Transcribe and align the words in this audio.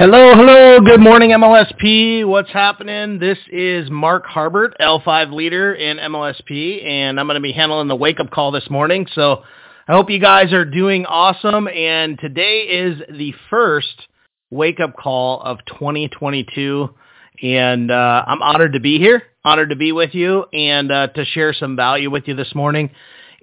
Hello, 0.00 0.34
hello. 0.34 0.80
Good 0.80 0.98
morning, 0.98 1.28
MLSP. 1.32 2.26
What's 2.26 2.48
happening? 2.48 3.18
This 3.18 3.36
is 3.52 3.90
Mark 3.90 4.24
Harbert, 4.24 4.72
L5 4.80 5.30
leader 5.30 5.74
in 5.74 5.98
MLSP, 5.98 6.82
and 6.86 7.20
I'm 7.20 7.26
going 7.26 7.34
to 7.34 7.42
be 7.42 7.52
handling 7.52 7.88
the 7.88 7.96
wake 7.96 8.18
up 8.18 8.30
call 8.30 8.50
this 8.50 8.70
morning. 8.70 9.06
So 9.14 9.42
I 9.86 9.92
hope 9.92 10.08
you 10.08 10.18
guys 10.18 10.54
are 10.54 10.64
doing 10.64 11.04
awesome. 11.04 11.68
And 11.68 12.18
today 12.18 12.60
is 12.62 12.98
the 13.10 13.34
first 13.50 14.08
wake 14.48 14.80
up 14.80 14.96
call 14.96 15.42
of 15.42 15.58
2022. 15.66 16.94
And 17.42 17.90
uh, 17.90 18.24
I'm 18.26 18.40
honored 18.40 18.72
to 18.72 18.80
be 18.80 18.96
here, 18.96 19.24
honored 19.44 19.68
to 19.68 19.76
be 19.76 19.92
with 19.92 20.14
you 20.14 20.44
and 20.50 20.90
uh, 20.90 21.08
to 21.08 21.26
share 21.26 21.52
some 21.52 21.76
value 21.76 22.10
with 22.10 22.26
you 22.26 22.34
this 22.34 22.54
morning. 22.54 22.88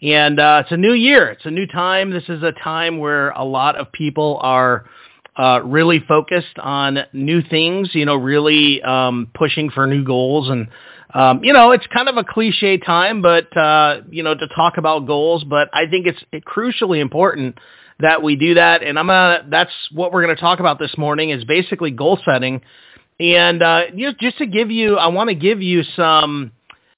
And 0.02 0.40
uh, 0.40 0.64
it's 0.66 0.72
a 0.72 0.78
new 0.78 0.94
year. 0.94 1.30
It's 1.30 1.46
a 1.46 1.52
new 1.52 1.68
time. 1.68 2.10
This 2.10 2.28
is 2.28 2.42
a 2.42 2.52
time 2.52 2.98
where 2.98 3.30
a 3.30 3.44
lot 3.44 3.76
of 3.76 3.92
people 3.92 4.40
are 4.42 4.86
uh, 5.38 5.62
really 5.64 6.00
focused 6.00 6.58
on 6.58 6.98
new 7.14 7.42
things, 7.44 7.92
you 7.94 8.06
know, 8.06 8.16
really 8.16 8.82
um, 8.82 9.30
pushing 9.36 9.70
for 9.70 9.86
new 9.86 10.04
goals. 10.04 10.50
And, 10.50 10.68
um, 11.14 11.44
you 11.44 11.54
know, 11.54 11.72
it's 11.72 11.86
kind 11.88 12.10
of 12.10 12.18
a 12.18 12.24
cliche 12.24 12.78
time, 12.78 13.22
but, 13.22 13.56
uh, 13.56 14.02
you 14.10 14.24
know, 14.24 14.34
to 14.34 14.48
talk 14.48 14.78
about 14.78 15.06
goals, 15.06 15.44
but 15.44 15.70
I 15.74 15.86
think 15.88 16.08
it's 16.08 16.20
crucially 16.46 17.00
important 17.00 17.60
that 18.00 18.24
we 18.24 18.36
do 18.36 18.56
that. 18.56 18.82
And 18.82 18.98
I'm 18.98 19.08
gonna, 19.08 19.46
that's 19.50 19.72
what 19.92 20.12
we're 20.12 20.24
going 20.24 20.36
to 20.36 20.42
talk 20.42 20.60
about 20.60 20.80
this 20.80 20.98
morning 20.98 21.30
is 21.30 21.44
basically 21.46 21.92
goal 21.92 22.20
setting. 22.26 22.62
And, 23.20 23.62
uh, 23.62 23.82
you 23.94 24.08
know, 24.08 24.14
just 24.20 24.40
to 24.40 24.48
give 24.48 24.72
you, 24.72 24.98
I 24.98 25.08
want 25.08 25.30
to 25.30 25.36
give 25.36 25.62
you 25.62 25.84
some, 25.96 26.52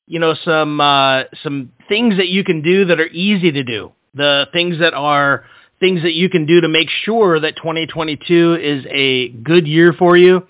you 0.07 0.19
know, 0.19 0.33
some, 0.45 0.79
uh, 0.79 1.23
some 1.43 1.71
things 1.89 2.17
that 2.17 2.29
you 2.29 2.43
can 2.43 2.61
do 2.61 2.85
that 2.85 2.99
are 2.99 3.07
easy 3.07 3.51
to 3.51 3.63
do. 3.63 3.91
The 4.13 4.47
things 4.53 4.79
that 4.79 4.93
are, 4.93 5.43
things 5.79 6.01
that 6.03 6.13
you 6.13 6.29
can 6.29 6.45
do 6.45 6.61
to 6.61 6.67
make 6.67 6.89
sure 7.03 7.39
that 7.39 7.55
2022 7.57 8.57
is 8.61 8.85
a 8.89 9.29
good 9.29 9.67
year 9.67 9.93
for 9.93 10.17
you, 10.17 10.47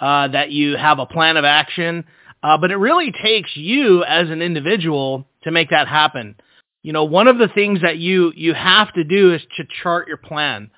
uh, 0.00 0.28
that 0.28 0.50
you 0.50 0.76
have 0.76 0.98
a 0.98 1.06
plan 1.06 1.36
of 1.36 1.44
action. 1.44 2.04
Uh, 2.42 2.58
but 2.58 2.70
it 2.70 2.76
really 2.76 3.12
takes 3.12 3.56
you 3.56 4.02
as 4.04 4.28
an 4.28 4.42
individual 4.42 5.26
to 5.44 5.50
make 5.50 5.70
that 5.70 5.86
happen. 5.86 6.34
You 6.82 6.92
know, 6.92 7.04
one 7.04 7.28
of 7.28 7.38
the 7.38 7.48
things 7.48 7.82
that 7.82 7.98
you, 7.98 8.32
you 8.34 8.54
have 8.54 8.92
to 8.94 9.04
do 9.04 9.32
is 9.32 9.40
to 9.56 9.64
chart 9.82 10.08
your 10.08 10.16
plan. 10.16 10.70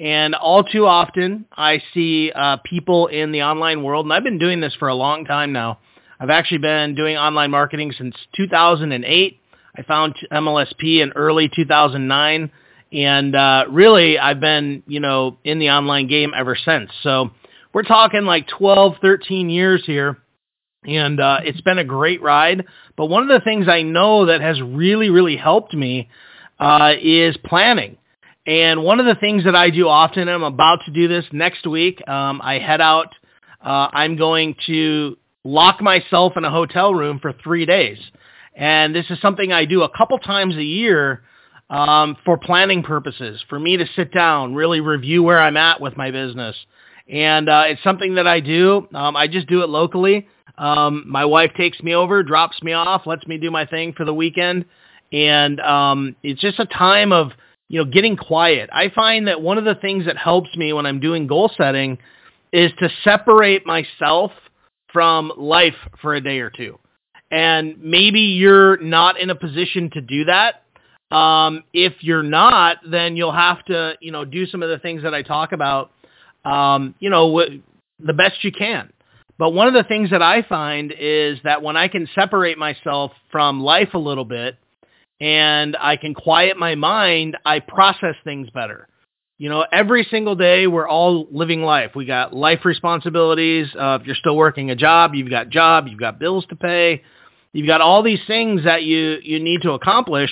And 0.00 0.34
all 0.34 0.64
too 0.64 0.86
often, 0.86 1.44
I 1.56 1.80
see 1.94 2.32
uh, 2.34 2.56
people 2.64 3.06
in 3.06 3.30
the 3.30 3.42
online 3.42 3.84
world, 3.84 4.06
and 4.06 4.12
I've 4.12 4.24
been 4.24 4.38
doing 4.38 4.60
this 4.60 4.74
for 4.74 4.88
a 4.88 4.94
long 4.94 5.24
time 5.24 5.52
now. 5.52 5.78
I've 6.18 6.30
actually 6.30 6.58
been 6.58 6.94
doing 6.94 7.16
online 7.16 7.50
marketing 7.50 7.92
since 7.96 8.16
2008. 8.36 9.40
I 9.76 9.82
found 9.82 10.16
MLSP 10.32 11.02
in 11.02 11.12
early 11.12 11.50
2009. 11.54 12.50
And 12.92 13.34
uh, 13.34 13.64
really, 13.70 14.18
I've 14.18 14.40
been, 14.40 14.82
you 14.86 15.00
know, 15.00 15.38
in 15.44 15.58
the 15.58 15.70
online 15.70 16.08
game 16.08 16.32
ever 16.36 16.56
since. 16.56 16.90
So 17.02 17.30
we're 17.72 17.84
talking 17.84 18.24
like 18.24 18.48
12, 18.48 18.96
13 19.00 19.48
years 19.48 19.82
here. 19.86 20.18
And 20.84 21.20
uh, 21.20 21.38
it's 21.44 21.60
been 21.60 21.78
a 21.78 21.84
great 21.84 22.20
ride. 22.20 22.66
But 22.96 23.06
one 23.06 23.22
of 23.22 23.28
the 23.28 23.42
things 23.44 23.66
I 23.68 23.82
know 23.82 24.26
that 24.26 24.40
has 24.40 24.60
really, 24.60 25.10
really 25.10 25.36
helped 25.36 25.72
me 25.72 26.10
uh, 26.58 26.94
is 27.00 27.36
planning. 27.44 27.96
And 28.46 28.82
one 28.82 28.98
of 28.98 29.06
the 29.06 29.14
things 29.14 29.44
that 29.44 29.54
I 29.54 29.70
do 29.70 29.88
often, 29.88 30.28
I'm 30.28 30.42
about 30.42 30.80
to 30.86 30.90
do 30.90 31.06
this 31.06 31.24
next 31.32 31.66
week, 31.66 32.06
um, 32.08 32.40
I 32.42 32.58
head 32.58 32.80
out. 32.80 33.14
Uh, 33.64 33.88
I'm 33.92 34.16
going 34.16 34.56
to 34.66 35.16
lock 35.44 35.80
myself 35.80 36.36
in 36.36 36.44
a 36.44 36.50
hotel 36.50 36.92
room 36.92 37.20
for 37.20 37.32
three 37.32 37.64
days. 37.64 37.98
And 38.54 38.94
this 38.94 39.06
is 39.08 39.20
something 39.20 39.52
I 39.52 39.64
do 39.64 39.82
a 39.82 39.96
couple 39.96 40.18
times 40.18 40.56
a 40.56 40.64
year 40.64 41.22
um, 41.72 42.18
for 42.26 42.36
planning 42.36 42.82
purposes, 42.82 43.42
for 43.48 43.58
me 43.58 43.78
to 43.78 43.86
sit 43.96 44.12
down, 44.12 44.54
really 44.54 44.80
review 44.80 45.22
where 45.22 45.40
I'm 45.40 45.56
at 45.56 45.80
with 45.80 45.96
my 45.96 46.10
business. 46.10 46.54
And 47.08 47.48
uh, 47.48 47.64
it's 47.68 47.82
something 47.82 48.16
that 48.16 48.26
I 48.26 48.40
do. 48.40 48.86
Um, 48.92 49.16
I 49.16 49.26
just 49.26 49.48
do 49.48 49.62
it 49.62 49.70
locally. 49.70 50.28
Um, 50.58 51.04
my 51.08 51.24
wife 51.24 51.52
takes 51.56 51.82
me 51.82 51.94
over, 51.94 52.22
drops 52.22 52.62
me 52.62 52.74
off, 52.74 53.06
lets 53.06 53.26
me 53.26 53.38
do 53.38 53.50
my 53.50 53.64
thing 53.64 53.94
for 53.94 54.04
the 54.04 54.12
weekend. 54.12 54.66
And 55.12 55.60
um, 55.60 56.14
it's 56.22 56.42
just 56.42 56.60
a 56.60 56.66
time 56.66 57.10
of, 57.10 57.30
you 57.68 57.82
know, 57.82 57.90
getting 57.90 58.18
quiet. 58.18 58.68
I 58.70 58.90
find 58.90 59.26
that 59.28 59.40
one 59.40 59.56
of 59.56 59.64
the 59.64 59.74
things 59.74 60.04
that 60.04 60.18
helps 60.18 60.54
me 60.54 60.74
when 60.74 60.84
I'm 60.84 61.00
doing 61.00 61.26
goal 61.26 61.50
setting 61.56 61.96
is 62.52 62.70
to 62.80 62.90
separate 63.02 63.66
myself 63.66 64.30
from 64.92 65.32
life 65.38 65.76
for 66.02 66.14
a 66.14 66.20
day 66.20 66.40
or 66.40 66.50
two. 66.50 66.78
And 67.30 67.82
maybe 67.82 68.20
you're 68.20 68.76
not 68.76 69.18
in 69.18 69.30
a 69.30 69.34
position 69.34 69.88
to 69.94 70.02
do 70.02 70.26
that. 70.26 70.61
Um, 71.12 71.64
if 71.74 71.92
you're 72.00 72.22
not, 72.22 72.78
then 72.90 73.16
you'll 73.16 73.32
have 73.32 73.62
to, 73.66 73.94
you 74.00 74.12
know, 74.12 74.24
do 74.24 74.46
some 74.46 74.62
of 74.62 74.70
the 74.70 74.78
things 74.78 75.02
that 75.02 75.12
I 75.12 75.22
talk 75.22 75.52
about, 75.52 75.90
um, 76.44 76.94
you 77.00 77.10
know, 77.10 77.28
w- 77.28 77.62
the 77.98 78.14
best 78.14 78.42
you 78.42 78.50
can. 78.50 78.90
But 79.38 79.50
one 79.50 79.68
of 79.68 79.74
the 79.74 79.84
things 79.84 80.10
that 80.10 80.22
I 80.22 80.42
find 80.42 80.92
is 80.98 81.38
that 81.44 81.62
when 81.62 81.76
I 81.76 81.88
can 81.88 82.08
separate 82.14 82.56
myself 82.56 83.12
from 83.30 83.60
life 83.60 83.90
a 83.92 83.98
little 83.98 84.24
bit 84.24 84.56
and 85.20 85.76
I 85.78 85.96
can 85.96 86.14
quiet 86.14 86.56
my 86.56 86.76
mind, 86.76 87.36
I 87.44 87.60
process 87.60 88.14
things 88.24 88.48
better. 88.50 88.88
You 89.38 89.48
know, 89.48 89.66
every 89.72 90.06
single 90.10 90.36
day 90.36 90.66
we're 90.66 90.88
all 90.88 91.26
living 91.30 91.62
life. 91.62 91.90
We 91.94 92.06
got 92.06 92.32
life 92.32 92.64
responsibilities. 92.64 93.66
Uh, 93.78 93.98
if 94.00 94.06
you're 94.06 94.16
still 94.16 94.36
working 94.36 94.70
a 94.70 94.76
job, 94.76 95.14
you've 95.14 95.30
got 95.30 95.48
job, 95.50 95.88
you've 95.88 96.00
got 96.00 96.18
bills 96.18 96.46
to 96.50 96.56
pay. 96.56 97.02
You've 97.52 97.66
got 97.66 97.80
all 97.80 98.02
these 98.02 98.20
things 98.26 98.64
that 98.64 98.84
you, 98.84 99.18
you 99.22 99.40
need 99.40 99.62
to 99.62 99.72
accomplish. 99.72 100.30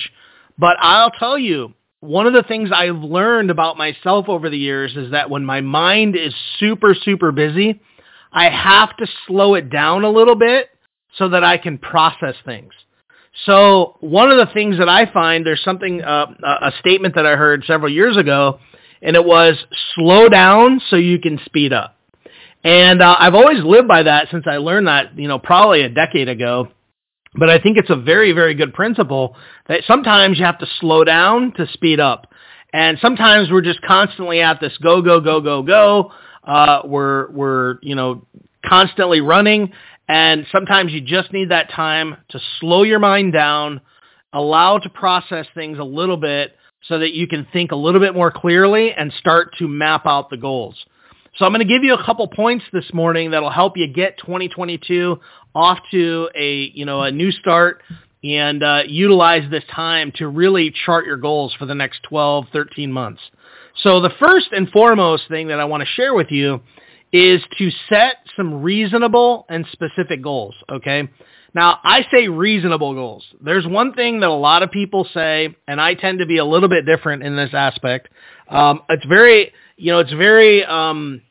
But 0.61 0.77
I'll 0.79 1.09
tell 1.09 1.39
you, 1.39 1.73
one 2.01 2.27
of 2.27 2.33
the 2.33 2.43
things 2.43 2.69
I've 2.71 2.97
learned 2.97 3.49
about 3.49 3.77
myself 3.77 4.29
over 4.29 4.47
the 4.47 4.59
years 4.59 4.95
is 4.95 5.09
that 5.09 5.27
when 5.27 5.43
my 5.43 5.61
mind 5.61 6.15
is 6.15 6.35
super, 6.59 6.93
super 6.93 7.31
busy, 7.31 7.81
I 8.31 8.47
have 8.51 8.95
to 8.97 9.07
slow 9.25 9.55
it 9.55 9.71
down 9.71 10.03
a 10.03 10.09
little 10.11 10.35
bit 10.35 10.69
so 11.17 11.29
that 11.29 11.43
I 11.43 11.57
can 11.57 11.79
process 11.79 12.35
things. 12.45 12.73
So 13.47 13.97
one 14.01 14.29
of 14.29 14.37
the 14.37 14.53
things 14.53 14.77
that 14.77 14.87
I 14.87 15.11
find, 15.11 15.43
there's 15.43 15.63
something, 15.63 16.03
uh, 16.03 16.27
a 16.43 16.71
statement 16.79 17.15
that 17.15 17.25
I 17.25 17.35
heard 17.35 17.63
several 17.65 17.91
years 17.91 18.15
ago, 18.15 18.59
and 19.01 19.15
it 19.15 19.25
was 19.25 19.57
slow 19.95 20.29
down 20.29 20.79
so 20.91 20.95
you 20.95 21.17
can 21.17 21.39
speed 21.43 21.73
up. 21.73 21.97
And 22.63 23.01
uh, 23.01 23.15
I've 23.17 23.33
always 23.33 23.63
lived 23.63 23.87
by 23.87 24.03
that 24.03 24.27
since 24.29 24.45
I 24.45 24.57
learned 24.57 24.85
that, 24.85 25.17
you 25.17 25.27
know, 25.27 25.39
probably 25.39 25.81
a 25.81 25.89
decade 25.89 26.29
ago. 26.29 26.67
But 27.33 27.49
I 27.49 27.59
think 27.59 27.77
it's 27.77 27.89
a 27.89 27.95
very, 27.95 28.33
very 28.33 28.55
good 28.55 28.73
principle 28.73 29.35
that 29.67 29.83
sometimes 29.85 30.37
you 30.37 30.45
have 30.45 30.59
to 30.59 30.67
slow 30.79 31.03
down 31.03 31.53
to 31.53 31.67
speed 31.71 31.99
up. 31.99 32.31
And 32.73 32.97
sometimes 33.01 33.49
we're 33.51 33.61
just 33.61 33.81
constantly 33.81 34.41
at 34.41 34.59
this 34.59 34.77
go, 34.81 35.01
go, 35.01 35.19
go, 35.19 35.41
go, 35.41 35.61
go. 35.61 36.11
Uh, 36.43 36.81
we're, 36.85 37.31
we're, 37.31 37.77
you 37.81 37.95
know, 37.95 38.25
constantly 38.65 39.21
running. 39.21 39.71
And 40.07 40.45
sometimes 40.51 40.91
you 40.91 41.01
just 41.01 41.31
need 41.31 41.51
that 41.51 41.71
time 41.71 42.17
to 42.29 42.39
slow 42.59 42.83
your 42.83 42.99
mind 42.99 43.33
down, 43.33 43.81
allow 44.33 44.77
to 44.79 44.89
process 44.89 45.45
things 45.55 45.79
a 45.79 45.83
little 45.83 46.17
bit 46.17 46.55
so 46.83 46.99
that 46.99 47.13
you 47.13 47.27
can 47.27 47.47
think 47.53 47.71
a 47.71 47.75
little 47.75 48.01
bit 48.01 48.13
more 48.13 48.31
clearly 48.31 48.91
and 48.91 49.13
start 49.13 49.55
to 49.59 49.67
map 49.67 50.05
out 50.05 50.29
the 50.29 50.37
goals. 50.37 50.75
So 51.37 51.45
I'm 51.45 51.51
going 51.51 51.65
to 51.65 51.73
give 51.73 51.83
you 51.83 51.93
a 51.93 52.03
couple 52.03 52.27
points 52.27 52.65
this 52.73 52.93
morning 52.93 53.31
that'll 53.31 53.49
help 53.49 53.77
you 53.77 53.87
get 53.87 54.17
2022 54.17 55.19
off 55.55 55.79
to 55.91 56.29
a, 56.35 56.71
you 56.73 56.85
know, 56.85 57.03
a 57.03 57.11
new 57.11 57.31
start 57.31 57.81
and 58.23 58.61
uh, 58.61 58.83
utilize 58.85 59.49
this 59.49 59.63
time 59.73 60.11
to 60.17 60.27
really 60.27 60.73
chart 60.85 61.05
your 61.05 61.17
goals 61.17 61.53
for 61.57 61.65
the 61.65 61.73
next 61.73 62.03
12, 62.03 62.45
13 62.51 62.91
months. 62.91 63.21
So 63.81 64.01
the 64.01 64.11
first 64.19 64.47
and 64.51 64.69
foremost 64.69 65.23
thing 65.29 65.47
that 65.47 65.59
I 65.59 65.65
want 65.65 65.81
to 65.81 65.87
share 65.87 66.13
with 66.13 66.31
you 66.31 66.61
is 67.13 67.41
to 67.57 67.69
set 67.89 68.17
some 68.35 68.61
reasonable 68.61 69.45
and 69.49 69.65
specific 69.71 70.21
goals, 70.21 70.55
okay? 70.69 71.09
Now, 71.53 71.79
I 71.83 72.05
say 72.11 72.27
reasonable 72.29 72.93
goals. 72.93 73.25
There's 73.41 73.67
one 73.67 73.93
thing 73.93 74.21
that 74.21 74.29
a 74.29 74.33
lot 74.33 74.63
of 74.63 74.71
people 74.71 75.05
say, 75.13 75.55
and 75.67 75.81
I 75.81 75.95
tend 75.95 76.19
to 76.19 76.25
be 76.25 76.37
a 76.37 76.45
little 76.45 76.69
bit 76.69 76.85
different 76.85 77.23
in 77.23 77.35
this 77.35 77.49
aspect. 77.53 78.09
Um, 78.47 78.81
it's 78.89 79.05
very, 79.05 79.51
you 79.75 79.91
know, 79.91 79.99
it's 79.99 80.13
very, 80.13 80.63
um, 80.63 81.21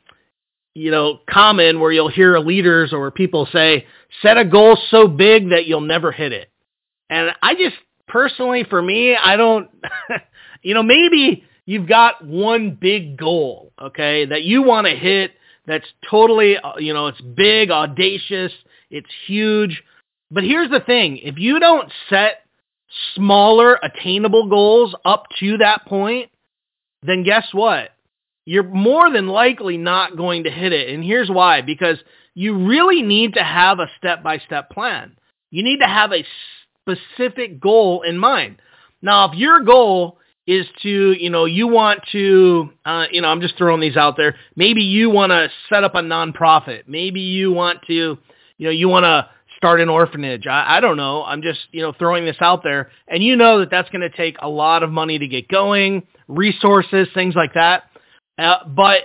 you 0.74 0.90
know, 0.90 1.20
common 1.28 1.80
where 1.80 1.90
you'll 1.90 2.10
hear 2.10 2.38
leaders 2.38 2.92
or 2.92 3.10
people 3.10 3.48
say, 3.52 3.86
set 4.22 4.36
a 4.36 4.44
goal 4.44 4.78
so 4.90 5.08
big 5.08 5.50
that 5.50 5.66
you'll 5.66 5.80
never 5.80 6.12
hit 6.12 6.32
it. 6.32 6.50
And 7.08 7.30
I 7.42 7.54
just 7.54 7.76
personally, 8.06 8.64
for 8.68 8.80
me, 8.80 9.16
I 9.16 9.36
don't, 9.36 9.70
you 10.62 10.74
know, 10.74 10.82
maybe 10.82 11.44
you've 11.64 11.88
got 11.88 12.24
one 12.24 12.76
big 12.78 13.16
goal, 13.16 13.72
okay, 13.80 14.26
that 14.26 14.42
you 14.42 14.62
want 14.62 14.86
to 14.86 14.94
hit 14.94 15.32
that's 15.66 15.86
totally, 16.10 16.56
uh, 16.56 16.78
you 16.78 16.92
know, 16.92 17.06
it's 17.06 17.20
big, 17.20 17.70
audacious, 17.70 18.52
it's 18.90 19.08
huge. 19.26 19.82
But 20.30 20.44
here's 20.44 20.70
the 20.70 20.80
thing. 20.80 21.18
If 21.18 21.38
you 21.38 21.58
don't 21.58 21.90
set 22.08 22.42
smaller 23.14 23.78
attainable 23.82 24.48
goals 24.48 24.94
up 25.04 25.26
to 25.40 25.58
that 25.58 25.86
point, 25.86 26.30
then 27.02 27.24
guess 27.24 27.48
what? 27.52 27.90
You're 28.44 28.64
more 28.64 29.10
than 29.10 29.28
likely 29.28 29.76
not 29.76 30.16
going 30.16 30.44
to 30.44 30.50
hit 30.50 30.72
it. 30.72 30.88
And 30.88 31.04
here's 31.04 31.30
why, 31.30 31.62
because 31.62 31.98
you 32.34 32.66
really 32.66 33.02
need 33.02 33.34
to 33.34 33.44
have 33.44 33.78
a 33.78 33.90
step-by-step 33.98 34.70
plan. 34.70 35.16
You 35.50 35.62
need 35.62 35.80
to 35.80 35.86
have 35.86 36.12
a 36.12 36.24
specific 36.80 37.60
goal 37.60 38.02
in 38.02 38.18
mind. 38.18 38.56
Now, 39.02 39.30
if 39.30 39.36
your 39.36 39.60
goal 39.60 40.18
is 40.46 40.66
to, 40.82 41.12
you 41.12 41.30
know, 41.30 41.44
you 41.44 41.68
want 41.68 42.00
to, 42.12 42.70
uh, 42.84 43.06
you 43.10 43.20
know, 43.20 43.28
I'm 43.28 43.40
just 43.40 43.56
throwing 43.56 43.80
these 43.80 43.96
out 43.96 44.16
there. 44.16 44.36
Maybe 44.56 44.82
you 44.82 45.10
want 45.10 45.30
to 45.30 45.48
set 45.68 45.84
up 45.84 45.94
a 45.94 46.00
nonprofit. 46.00 46.84
Maybe 46.86 47.20
you 47.20 47.52
want 47.52 47.82
to, 47.86 48.18
you 48.58 48.66
know, 48.66 48.70
you 48.70 48.88
want 48.88 49.04
to 49.04 49.28
start 49.60 49.82
an 49.82 49.90
orphanage. 49.90 50.46
I, 50.46 50.78
I 50.78 50.80
don't 50.80 50.96
know. 50.96 51.22
I'm 51.22 51.42
just, 51.42 51.60
you 51.70 51.82
know, 51.82 51.92
throwing 51.92 52.24
this 52.24 52.38
out 52.40 52.62
there. 52.62 52.90
And 53.06 53.22
you 53.22 53.36
know 53.36 53.58
that 53.58 53.70
that's 53.70 53.90
going 53.90 54.00
to 54.00 54.08
take 54.08 54.36
a 54.40 54.48
lot 54.48 54.82
of 54.82 54.90
money 54.90 55.18
to 55.18 55.28
get 55.28 55.48
going, 55.48 56.06
resources, 56.28 57.08
things 57.12 57.34
like 57.34 57.52
that. 57.52 57.82
Uh, 58.38 58.64
but, 58.66 59.00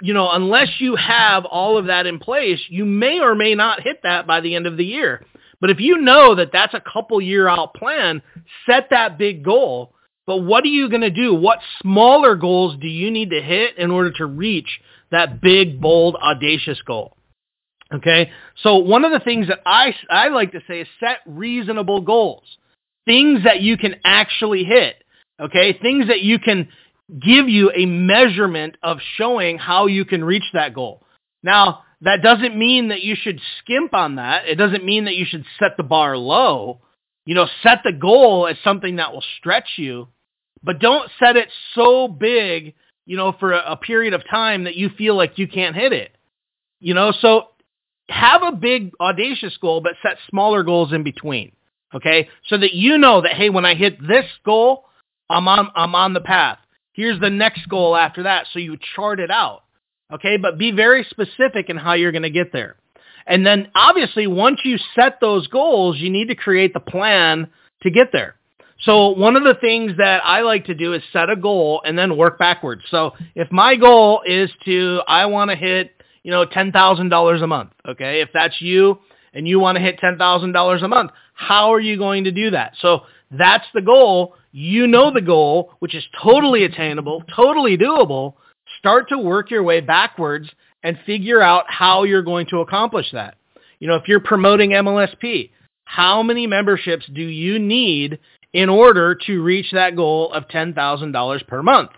you 0.00 0.14
know, 0.14 0.30
unless 0.32 0.68
you 0.78 0.96
have 0.96 1.44
all 1.44 1.76
of 1.76 1.86
that 1.88 2.06
in 2.06 2.18
place, 2.18 2.58
you 2.70 2.86
may 2.86 3.20
or 3.20 3.34
may 3.34 3.54
not 3.54 3.82
hit 3.82 4.00
that 4.02 4.26
by 4.26 4.40
the 4.40 4.54
end 4.54 4.66
of 4.66 4.78
the 4.78 4.84
year. 4.84 5.26
But 5.60 5.68
if 5.68 5.78
you 5.78 5.98
know 5.98 6.36
that 6.36 6.52
that's 6.54 6.72
a 6.72 6.80
couple 6.80 7.20
year 7.20 7.46
out 7.46 7.74
plan, 7.74 8.22
set 8.64 8.88
that 8.90 9.18
big 9.18 9.44
goal. 9.44 9.92
But 10.26 10.38
what 10.38 10.64
are 10.64 10.68
you 10.68 10.88
going 10.88 11.02
to 11.02 11.10
do? 11.10 11.34
What 11.34 11.58
smaller 11.82 12.34
goals 12.34 12.78
do 12.80 12.88
you 12.88 13.10
need 13.10 13.28
to 13.28 13.42
hit 13.42 13.76
in 13.76 13.90
order 13.90 14.10
to 14.12 14.24
reach 14.24 14.80
that 15.10 15.42
big, 15.42 15.82
bold, 15.82 16.16
audacious 16.16 16.80
goal? 16.80 17.14
Okay. 17.92 18.30
So 18.62 18.76
one 18.76 19.04
of 19.04 19.12
the 19.12 19.20
things 19.20 19.48
that 19.48 19.60
I, 19.66 19.94
I 20.08 20.28
like 20.28 20.52
to 20.52 20.60
say 20.68 20.80
is 20.80 20.88
set 21.00 21.18
reasonable 21.26 22.00
goals. 22.00 22.44
Things 23.04 23.44
that 23.44 23.60
you 23.60 23.76
can 23.76 23.96
actually 24.04 24.64
hit. 24.64 24.96
Okay. 25.40 25.78
Things 25.80 26.08
that 26.08 26.20
you 26.20 26.38
can 26.38 26.68
give 27.20 27.48
you 27.48 27.72
a 27.74 27.86
measurement 27.86 28.76
of 28.82 28.98
showing 29.16 29.58
how 29.58 29.86
you 29.86 30.04
can 30.04 30.22
reach 30.22 30.44
that 30.52 30.74
goal. 30.74 31.02
Now, 31.42 31.82
that 32.02 32.22
doesn't 32.22 32.56
mean 32.56 32.88
that 32.88 33.02
you 33.02 33.16
should 33.20 33.40
skimp 33.58 33.92
on 33.92 34.16
that. 34.16 34.46
It 34.46 34.54
doesn't 34.54 34.84
mean 34.84 35.04
that 35.04 35.16
you 35.16 35.26
should 35.26 35.44
set 35.58 35.76
the 35.76 35.82
bar 35.82 36.16
low. 36.16 36.80
You 37.26 37.34
know, 37.34 37.46
set 37.62 37.80
the 37.84 37.92
goal 37.92 38.46
as 38.46 38.56
something 38.64 38.96
that 38.96 39.12
will 39.12 39.24
stretch 39.38 39.68
you, 39.76 40.08
but 40.62 40.80
don't 40.80 41.10
set 41.22 41.36
it 41.36 41.48
so 41.74 42.08
big, 42.08 42.74
you 43.06 43.16
know, 43.16 43.34
for 43.38 43.52
a, 43.52 43.72
a 43.72 43.76
period 43.76 44.14
of 44.14 44.22
time 44.28 44.64
that 44.64 44.76
you 44.76 44.88
feel 44.96 45.16
like 45.16 45.38
you 45.38 45.46
can't 45.46 45.76
hit 45.76 45.92
it. 45.92 46.12
You 46.80 46.94
know, 46.94 47.12
so 47.20 47.48
have 48.10 48.42
a 48.42 48.52
big 48.52 48.92
audacious 49.00 49.56
goal, 49.58 49.80
but 49.80 49.92
set 50.02 50.18
smaller 50.28 50.62
goals 50.62 50.92
in 50.92 51.02
between. 51.02 51.52
Okay. 51.94 52.28
So 52.48 52.58
that 52.58 52.72
you 52.74 52.98
know 52.98 53.20
that, 53.22 53.32
hey, 53.32 53.50
when 53.50 53.64
I 53.64 53.74
hit 53.74 54.00
this 54.06 54.26
goal, 54.44 54.84
I'm 55.28 55.48
on, 55.48 55.70
I'm 55.74 55.94
on 55.94 56.12
the 56.12 56.20
path. 56.20 56.58
Here's 56.92 57.20
the 57.20 57.30
next 57.30 57.68
goal 57.68 57.96
after 57.96 58.24
that. 58.24 58.46
So 58.52 58.58
you 58.58 58.76
chart 58.94 59.20
it 59.20 59.30
out. 59.30 59.62
Okay. 60.12 60.36
But 60.36 60.58
be 60.58 60.70
very 60.70 61.04
specific 61.10 61.68
in 61.68 61.76
how 61.76 61.94
you're 61.94 62.12
going 62.12 62.22
to 62.22 62.30
get 62.30 62.52
there. 62.52 62.76
And 63.26 63.46
then 63.46 63.70
obviously 63.74 64.26
once 64.26 64.60
you 64.64 64.78
set 64.94 65.20
those 65.20 65.46
goals, 65.48 65.96
you 65.98 66.10
need 66.10 66.28
to 66.28 66.34
create 66.34 66.74
the 66.74 66.80
plan 66.80 67.48
to 67.82 67.90
get 67.90 68.12
there. 68.12 68.36
So 68.82 69.10
one 69.10 69.36
of 69.36 69.44
the 69.44 69.56
things 69.60 69.92
that 69.98 70.22
I 70.24 70.40
like 70.40 70.66
to 70.66 70.74
do 70.74 70.94
is 70.94 71.02
set 71.12 71.28
a 71.28 71.36
goal 71.36 71.82
and 71.84 71.98
then 71.98 72.16
work 72.16 72.38
backwards. 72.38 72.82
So 72.90 73.12
if 73.34 73.52
my 73.52 73.76
goal 73.76 74.22
is 74.24 74.50
to, 74.64 75.02
I 75.06 75.26
want 75.26 75.50
to 75.50 75.56
hit 75.56 75.99
you 76.22 76.30
know, 76.30 76.46
$10,000 76.46 77.42
a 77.42 77.46
month. 77.46 77.70
Okay. 77.88 78.20
If 78.20 78.30
that's 78.32 78.60
you 78.60 78.98
and 79.32 79.46
you 79.46 79.58
want 79.60 79.76
to 79.76 79.82
hit 79.82 80.00
$10,000 80.00 80.82
a 80.82 80.88
month, 80.88 81.10
how 81.34 81.72
are 81.72 81.80
you 81.80 81.96
going 81.96 82.24
to 82.24 82.32
do 82.32 82.50
that? 82.50 82.74
So 82.80 83.02
that's 83.30 83.66
the 83.74 83.82
goal. 83.82 84.34
You 84.52 84.86
know 84.86 85.12
the 85.12 85.20
goal, 85.20 85.74
which 85.78 85.94
is 85.94 86.04
totally 86.22 86.64
attainable, 86.64 87.22
totally 87.34 87.78
doable. 87.78 88.34
Start 88.78 89.08
to 89.10 89.18
work 89.18 89.50
your 89.50 89.62
way 89.62 89.80
backwards 89.80 90.50
and 90.82 90.98
figure 91.06 91.40
out 91.40 91.64
how 91.68 92.04
you're 92.04 92.22
going 92.22 92.46
to 92.50 92.60
accomplish 92.60 93.06
that. 93.12 93.36
You 93.78 93.88
know, 93.88 93.94
if 93.94 94.08
you're 94.08 94.20
promoting 94.20 94.70
MLSP, 94.70 95.50
how 95.84 96.22
many 96.22 96.46
memberships 96.46 97.06
do 97.12 97.22
you 97.22 97.58
need 97.58 98.18
in 98.52 98.68
order 98.68 99.14
to 99.26 99.42
reach 99.42 99.70
that 99.72 99.96
goal 99.96 100.32
of 100.32 100.48
$10,000 100.48 101.46
per 101.46 101.62
month? 101.62 101.90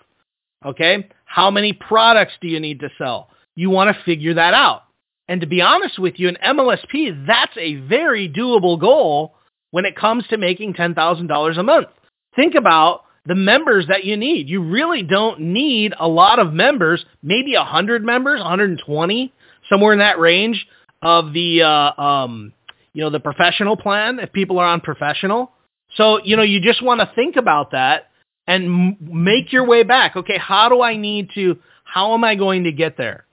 Okay. 0.64 1.08
How 1.24 1.50
many 1.50 1.72
products 1.72 2.34
do 2.40 2.48
you 2.48 2.60
need 2.60 2.80
to 2.80 2.90
sell? 2.98 3.30
You 3.54 3.70
want 3.70 3.94
to 3.94 4.02
figure 4.04 4.34
that 4.34 4.54
out. 4.54 4.82
And 5.28 5.40
to 5.40 5.46
be 5.46 5.60
honest 5.60 5.98
with 5.98 6.14
you, 6.16 6.28
in 6.28 6.36
MLSP, 6.36 7.26
that's 7.26 7.56
a 7.56 7.76
very 7.76 8.28
doable 8.28 8.78
goal 8.78 9.34
when 9.70 9.84
it 9.84 9.96
comes 9.96 10.26
to 10.28 10.36
making 10.36 10.74
$10,000 10.74 11.58
a 11.58 11.62
month. 11.62 11.88
Think 12.36 12.54
about 12.54 13.04
the 13.24 13.34
members 13.34 13.86
that 13.88 14.04
you 14.04 14.16
need. 14.16 14.48
You 14.48 14.62
really 14.62 15.02
don't 15.02 15.40
need 15.40 15.94
a 15.98 16.08
lot 16.08 16.38
of 16.38 16.52
members, 16.52 17.04
maybe 17.22 17.54
100 17.56 18.04
members, 18.04 18.40
120, 18.40 19.32
somewhere 19.68 19.92
in 19.92 20.00
that 20.00 20.18
range 20.18 20.66
of 21.02 21.32
the, 21.32 21.62
uh, 21.62 22.00
um, 22.00 22.52
you 22.92 23.02
know, 23.02 23.10
the 23.10 23.20
professional 23.20 23.76
plan 23.76 24.18
if 24.18 24.32
people 24.32 24.58
are 24.58 24.66
on 24.66 24.80
professional. 24.80 25.52
So, 25.96 26.22
you 26.24 26.36
know, 26.36 26.42
you 26.42 26.60
just 26.60 26.82
want 26.82 27.00
to 27.00 27.10
think 27.14 27.36
about 27.36 27.72
that 27.72 28.10
and 28.46 28.64
m- 28.64 28.96
make 29.00 29.52
your 29.52 29.66
way 29.66 29.82
back. 29.82 30.16
Okay, 30.16 30.38
how 30.38 30.68
do 30.68 30.82
I 30.82 30.96
need 30.96 31.30
to, 31.34 31.58
how 31.84 32.14
am 32.14 32.24
I 32.24 32.34
going 32.34 32.64
to 32.64 32.72
get 32.72 32.96
there? 32.96 33.24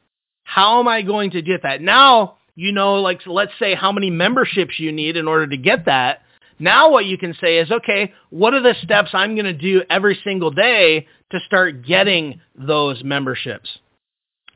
How 0.50 0.80
am 0.80 0.88
I 0.88 1.04
going 1.04 1.30
to 1.31 1.44
get 1.44 1.62
that? 1.62 1.80
Now, 1.80 2.38
you 2.56 2.72
know, 2.72 2.96
like 2.96 3.22
let's 3.28 3.51
say 3.60 3.75
how 3.75 3.92
many 3.92 4.10
memberships 4.10 4.80
you 4.80 4.92
need 4.92 5.16
in 5.16 5.28
order 5.28 5.46
to 5.46 5.57
get 5.57 5.86
that. 5.86 6.24
Now 6.57 6.90
what 6.90 7.06
you 7.06 7.19
can 7.19 7.36
say 7.40 7.60
is, 7.60 7.69
okay, 7.69 8.13
what 8.31 8.56
are 8.56 8.62
the 8.63 8.74
steps 8.81 9.12
I'm 9.13 9.36
going 9.36 9.46
to 9.46 9.54
do 9.54 9.84
every 9.92 10.19
single 10.24 10.50
day 10.50 11.06
to 11.30 11.40
start 11.46 11.86
getting 11.86 12.42
those 12.56 13.04
memberships? 13.04 13.69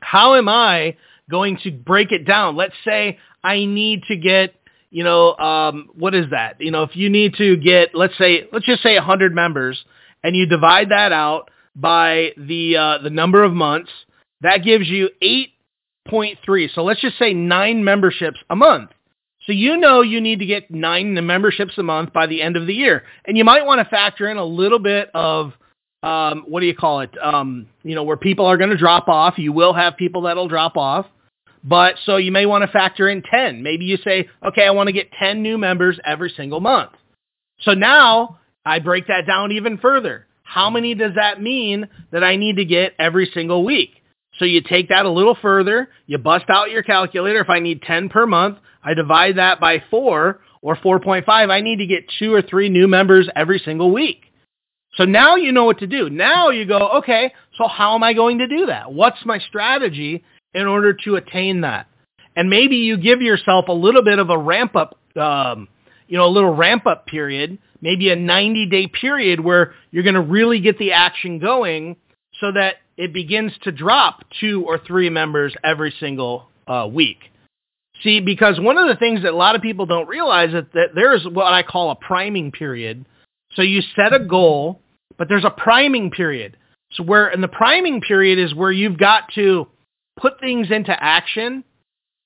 How 0.00 0.34
am 0.34 0.48
I 0.48 0.96
going 1.30 1.58
to 1.62 1.70
break 1.70 2.10
it 2.10 2.26
down? 2.26 2.56
Let's 2.56 2.74
say 2.84 3.20
I 3.44 3.64
need 3.64 4.02
to 4.08 4.16
get, 4.16 4.56
you 4.90 5.04
know, 5.04 5.36
um, 5.36 5.90
what 5.94 6.12
is 6.16 6.26
that? 6.32 6.60
You 6.60 6.72
know, 6.72 6.82
if 6.82 6.96
you 6.96 7.08
need 7.08 7.34
to 7.34 7.56
get, 7.56 7.94
let's 7.94 8.18
say, 8.18 8.48
let's 8.52 8.66
just 8.66 8.82
say 8.82 8.96
100 8.96 9.32
members, 9.32 9.82
and 10.24 10.34
you 10.34 10.46
divide 10.46 10.90
that 10.90 11.12
out 11.12 11.52
by 11.76 12.32
the 12.36 12.76
uh, 12.76 12.98
the 12.98 13.10
number 13.10 13.44
of 13.44 13.52
months, 13.52 13.92
that 14.40 14.64
gives 14.64 14.88
you 14.88 15.10
eight 15.22 15.53
0.3. 16.08 16.74
So 16.74 16.82
let's 16.84 17.00
just 17.00 17.18
say 17.18 17.32
nine 17.32 17.84
memberships 17.84 18.38
a 18.50 18.56
month. 18.56 18.90
So 19.46 19.52
you 19.52 19.76
know 19.76 20.00
you 20.00 20.20
need 20.20 20.38
to 20.38 20.46
get 20.46 20.70
nine 20.70 21.14
memberships 21.26 21.76
a 21.76 21.82
month 21.82 22.12
by 22.12 22.26
the 22.26 22.40
end 22.40 22.56
of 22.56 22.66
the 22.66 22.74
year. 22.74 23.04
And 23.26 23.36
you 23.36 23.44
might 23.44 23.66
want 23.66 23.80
to 23.80 23.84
factor 23.84 24.28
in 24.28 24.38
a 24.38 24.44
little 24.44 24.78
bit 24.78 25.10
of, 25.14 25.52
um, 26.02 26.44
what 26.48 26.60
do 26.60 26.66
you 26.66 26.74
call 26.74 27.00
it? 27.00 27.10
Um, 27.22 27.66
you 27.82 27.94
know, 27.94 28.04
where 28.04 28.16
people 28.16 28.46
are 28.46 28.56
going 28.56 28.70
to 28.70 28.78
drop 28.78 29.08
off. 29.08 29.34
You 29.38 29.52
will 29.52 29.74
have 29.74 29.96
people 29.96 30.22
that'll 30.22 30.48
drop 30.48 30.76
off. 30.76 31.06
But 31.62 31.94
so 32.04 32.16
you 32.16 32.30
may 32.30 32.46
want 32.46 32.62
to 32.62 32.68
factor 32.68 33.08
in 33.08 33.22
10. 33.22 33.62
Maybe 33.62 33.86
you 33.86 33.96
say, 34.04 34.28
okay, 34.46 34.66
I 34.66 34.70
want 34.70 34.88
to 34.88 34.92
get 34.92 35.10
10 35.12 35.42
new 35.42 35.56
members 35.56 35.98
every 36.04 36.32
single 36.36 36.60
month. 36.60 36.92
So 37.60 37.72
now 37.72 38.38
I 38.66 38.78
break 38.78 39.06
that 39.06 39.26
down 39.26 39.52
even 39.52 39.78
further. 39.78 40.26
How 40.42 40.68
many 40.68 40.94
does 40.94 41.14
that 41.16 41.40
mean 41.40 41.88
that 42.12 42.22
I 42.22 42.36
need 42.36 42.56
to 42.56 42.64
get 42.64 42.94
every 42.98 43.30
single 43.32 43.64
week? 43.64 43.90
So 44.38 44.44
you 44.44 44.62
take 44.62 44.88
that 44.88 45.06
a 45.06 45.10
little 45.10 45.36
further, 45.40 45.88
you 46.06 46.18
bust 46.18 46.46
out 46.48 46.70
your 46.70 46.82
calculator. 46.82 47.40
If 47.40 47.50
I 47.50 47.60
need 47.60 47.82
10 47.82 48.08
per 48.08 48.26
month, 48.26 48.58
I 48.82 48.94
divide 48.94 49.36
that 49.36 49.60
by 49.60 49.82
4 49.90 50.40
or 50.60 50.76
4.5. 50.76 51.24
I 51.28 51.60
need 51.60 51.78
to 51.78 51.86
get 51.86 52.10
two 52.18 52.34
or 52.34 52.42
three 52.42 52.68
new 52.68 52.88
members 52.88 53.28
every 53.36 53.60
single 53.64 53.92
week. 53.92 54.22
So 54.96 55.04
now 55.04 55.36
you 55.36 55.52
know 55.52 55.64
what 55.64 55.78
to 55.80 55.86
do. 55.86 56.08
Now 56.08 56.50
you 56.50 56.66
go, 56.66 56.88
okay, 56.98 57.32
so 57.58 57.66
how 57.68 57.94
am 57.94 58.02
I 58.02 58.12
going 58.12 58.38
to 58.38 58.48
do 58.48 58.66
that? 58.66 58.92
What's 58.92 59.24
my 59.24 59.38
strategy 59.38 60.24
in 60.52 60.66
order 60.66 60.94
to 61.04 61.16
attain 61.16 61.62
that? 61.62 61.86
And 62.36 62.48
maybe 62.48 62.76
you 62.76 62.96
give 62.96 63.20
yourself 63.20 63.66
a 63.68 63.72
little 63.72 64.02
bit 64.02 64.18
of 64.18 64.30
a 64.30 64.38
ramp 64.38 64.76
up, 64.76 64.98
um, 65.16 65.68
you 66.08 66.16
know, 66.16 66.26
a 66.26 66.28
little 66.28 66.54
ramp 66.54 66.86
up 66.86 67.06
period, 67.06 67.58
maybe 67.80 68.10
a 68.10 68.16
90 68.16 68.66
day 68.70 68.86
period 68.86 69.40
where 69.40 69.74
you're 69.90 70.02
going 70.02 70.14
to 70.14 70.20
really 70.20 70.60
get 70.60 70.78
the 70.78 70.92
action 70.92 71.38
going 71.38 71.96
so 72.40 72.52
that 72.52 72.76
it 72.96 73.12
begins 73.12 73.52
to 73.62 73.72
drop 73.72 74.24
two 74.40 74.64
or 74.66 74.78
three 74.78 75.10
members 75.10 75.54
every 75.64 75.94
single 75.98 76.48
uh, 76.66 76.88
week. 76.90 77.18
See, 78.02 78.20
because 78.20 78.60
one 78.60 78.76
of 78.76 78.88
the 78.88 78.96
things 78.96 79.22
that 79.22 79.32
a 79.32 79.36
lot 79.36 79.54
of 79.54 79.62
people 79.62 79.86
don't 79.86 80.08
realize 80.08 80.50
is 80.50 80.64
that 80.74 80.90
there's 80.94 81.24
what 81.26 81.52
I 81.52 81.62
call 81.62 81.90
a 81.90 81.96
priming 81.96 82.52
period. 82.52 83.04
So 83.54 83.62
you 83.62 83.82
set 83.94 84.12
a 84.12 84.24
goal, 84.24 84.80
but 85.16 85.28
there's 85.28 85.44
a 85.44 85.50
priming 85.50 86.10
period. 86.10 86.56
So 86.92 87.02
where 87.02 87.28
in 87.28 87.40
the 87.40 87.48
priming 87.48 88.00
period 88.00 88.38
is 88.38 88.54
where 88.54 88.72
you've 88.72 88.98
got 88.98 89.24
to 89.34 89.68
put 90.20 90.40
things 90.40 90.70
into 90.70 90.92
action 91.02 91.64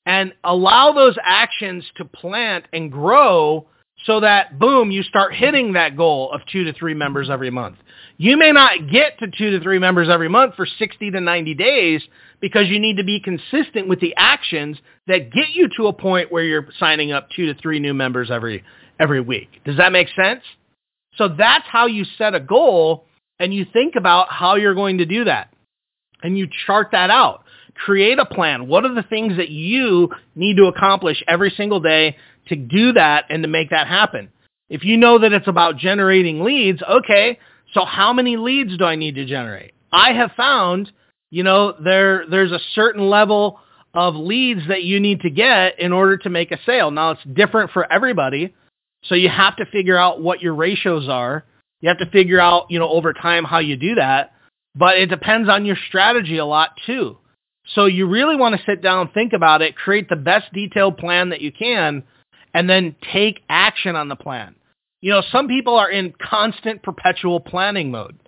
and 0.07 0.33
allow 0.43 0.93
those 0.93 1.17
actions 1.23 1.85
to 1.97 2.05
plant 2.05 2.65
and 2.73 2.91
grow 2.91 3.67
so 4.07 4.21
that 4.21 4.59
boom, 4.59 4.91
you 4.91 5.03
start 5.03 5.35
hitting 5.35 5.73
that 5.73 5.97
goal 5.97 6.31
of 6.33 6.41
two 6.51 6.65
to 6.65 6.73
three 6.73 6.95
members 6.95 7.29
every 7.31 7.51
month. 7.51 7.77
You 8.17 8.37
may 8.37 8.53
not 8.53 8.91
get 8.91 9.19
to 9.21 9.27
two 9.27 9.51
to 9.51 9.61
three 9.61 9.79
members 9.79 10.09
every 10.09 10.29
month 10.29 10.55
for 10.55 10.67
60 10.67 11.11
to 11.11 11.21
90 11.21 11.55
days 11.55 12.03
because 12.41 12.69
you 12.69 12.81
need 12.81 12.97
to 12.97 13.05
be 13.05 13.21
consistent 13.21 13.89
with 13.89 14.01
the 14.01 14.15
actions 14.17 14.77
that 15.07 15.33
get 15.33 15.51
you 15.53 15.69
to 15.77 15.89
a 15.89 15.93
point 15.93 16.33
where 16.33 16.45
you're 16.45 16.69
signing 16.79 17.13
up 17.13 17.29
two 17.35 17.53
to 17.53 17.61
three 17.61 17.79
new 17.81 17.95
members 17.95 18.31
every, 18.31 18.65
every 18.99 19.21
week. 19.21 19.49
Does 19.65 19.77
that 19.77 19.93
make 19.93 20.09
sense? 20.21 20.43
So 21.17 21.29
that's 21.29 21.67
how 21.67 21.87
you 21.87 22.05
set 22.17 22.35
a 22.35 22.41
goal 22.41 23.05
and 23.39 23.53
you 23.53 23.67
think 23.73 23.95
about 23.97 24.31
how 24.31 24.57
you're 24.57 24.75
going 24.75 24.99
to 24.99 25.07
do 25.07 25.25
that. 25.25 25.53
And 26.23 26.37
you 26.37 26.49
chart 26.67 26.89
that 26.93 27.11
out. 27.11 27.45
Create 27.85 28.19
a 28.19 28.27
plan. 28.27 28.69
What 28.69 28.85
are 28.85 28.95
the 28.95 29.03
things 29.03 29.37
that 29.37 29.51
you 29.51 30.11
need 30.35 30.57
to 30.57 30.65
accomplish 30.65 31.23
every 31.29 31.51
single 31.51 31.81
day 31.81 32.17
to 32.49 32.57
do 32.57 32.93
that 32.93 33.27
and 33.31 33.43
to 33.43 33.49
make 33.49 33.71
that 33.71 33.87
happen? 33.87 34.31
If 34.69 34.85
you 34.85 34.97
know 34.97 35.19
that 35.21 35.33
it's 35.33 35.49
about 35.49 35.79
generating 35.79 36.43
leads, 36.43 36.83
okay, 36.83 37.39
so 37.73 37.85
how 37.85 38.13
many 38.13 38.37
leads 38.37 38.77
do 38.77 38.85
I 38.85 38.97
need 38.97 39.15
to 39.15 39.25
generate? 39.25 39.73
I 39.93 40.13
have 40.13 40.33
found, 40.37 40.91
you 41.31 41.43
know, 41.43 41.75
there 41.83 42.25
there's 42.29 42.53
a 42.53 42.61
certain 42.75 43.09
level 43.09 43.61
of 43.95 44.15
leads 44.15 44.69
that 44.69 44.83
you 44.83 45.01
need 45.01 45.21
to 45.23 45.31
get 45.31 45.79
in 45.79 45.93
order 45.93 46.17
to 46.19 46.31
make 46.31 46.53
a 46.53 46.59
sale. 46.67 46.91
Now 46.91 47.13
it's 47.13 47.23
different 47.33 47.71
for 47.71 47.91
everybody. 47.91 48.55
So 49.05 49.15
you 49.15 49.29
have 49.29 49.57
to 49.57 49.67
figure 49.67 49.97
out 49.97 50.21
what 50.21 50.43
your 50.43 50.55
ratios 50.55 51.09
are. 51.09 51.45
You 51.81 51.89
have 51.89 51.99
to 51.99 52.11
figure 52.11 52.41
out, 52.41 52.67
you 52.71 52.79
know, 52.79 52.89
over 52.89 53.13
time 53.13 53.45
how 53.45 53.61
you 53.61 53.77
do 53.77 53.95
that. 53.95 54.33
But 54.75 54.99
it 54.99 55.07
depends 55.07 55.49
on 55.49 55.65
your 55.65 55.77
strategy 55.89 56.39
a 56.39 56.45
lot 56.45 56.71
too. 56.87 57.17
So 57.75 57.87
you 57.87 58.07
really 58.07 58.37
want 58.37 58.57
to 58.57 58.65
sit 58.65 58.83
down, 58.83 59.11
think 59.13 59.33
about 59.33 59.63
it, 59.63 59.77
create 59.77 60.09
the 60.09 60.17
best 60.17 60.53
detailed 60.53 60.97
plan 60.97 61.31
that 61.31 61.41
you 61.41 61.53
can, 61.53 62.03
and 62.55 62.69
then 62.69 62.97
take 63.13 63.41
action 63.49 63.95
on 63.95 64.09
the 64.09 64.17
plan. 64.17 64.55
You 65.01 65.13
know, 65.13 65.23
some 65.31 65.49
people 65.49 65.77
are 65.77 65.91
in 65.91 66.15
constant 66.21 66.83
perpetual 66.83 67.41
planning 67.41 67.91
mode. 67.91 68.19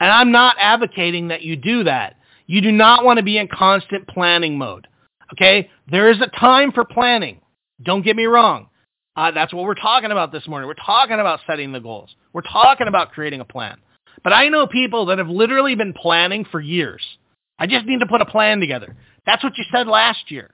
And 0.00 0.10
I'm 0.10 0.32
not 0.32 0.56
advocating 0.58 1.28
that 1.28 1.42
you 1.42 1.56
do 1.56 1.84
that. 1.84 2.16
You 2.46 2.60
do 2.60 2.72
not 2.72 3.04
want 3.04 3.18
to 3.18 3.22
be 3.24 3.38
in 3.38 3.48
constant 3.48 4.06
planning 4.06 4.58
mode. 4.58 4.86
Okay? 5.32 5.70
There 5.90 6.10
is 6.10 6.20
a 6.20 6.38
time 6.38 6.72
for 6.72 6.84
planning. 6.84 7.40
Don't 7.82 8.04
get 8.04 8.16
me 8.16 8.24
wrong. 8.26 8.68
Uh, 9.16 9.30
that's 9.30 9.52
what 9.52 9.64
we're 9.64 9.74
talking 9.74 10.10
about 10.10 10.32
this 10.32 10.46
morning. 10.48 10.66
We're 10.66 10.74
talking 10.74 11.20
about 11.20 11.40
setting 11.46 11.72
the 11.72 11.80
goals. 11.80 12.14
We're 12.32 12.42
talking 12.42 12.88
about 12.88 13.12
creating 13.12 13.40
a 13.40 13.44
plan. 13.44 13.78
But 14.22 14.32
I 14.32 14.48
know 14.48 14.66
people 14.66 15.06
that 15.06 15.18
have 15.18 15.28
literally 15.28 15.74
been 15.74 15.92
planning 15.92 16.44
for 16.50 16.60
years. 16.60 17.02
I 17.58 17.66
just 17.66 17.86
need 17.86 18.00
to 18.00 18.06
put 18.06 18.20
a 18.20 18.26
plan 18.26 18.60
together. 18.60 18.96
That's 19.26 19.44
what 19.44 19.56
you 19.56 19.64
said 19.72 19.86
last 19.86 20.30
year. 20.30 20.50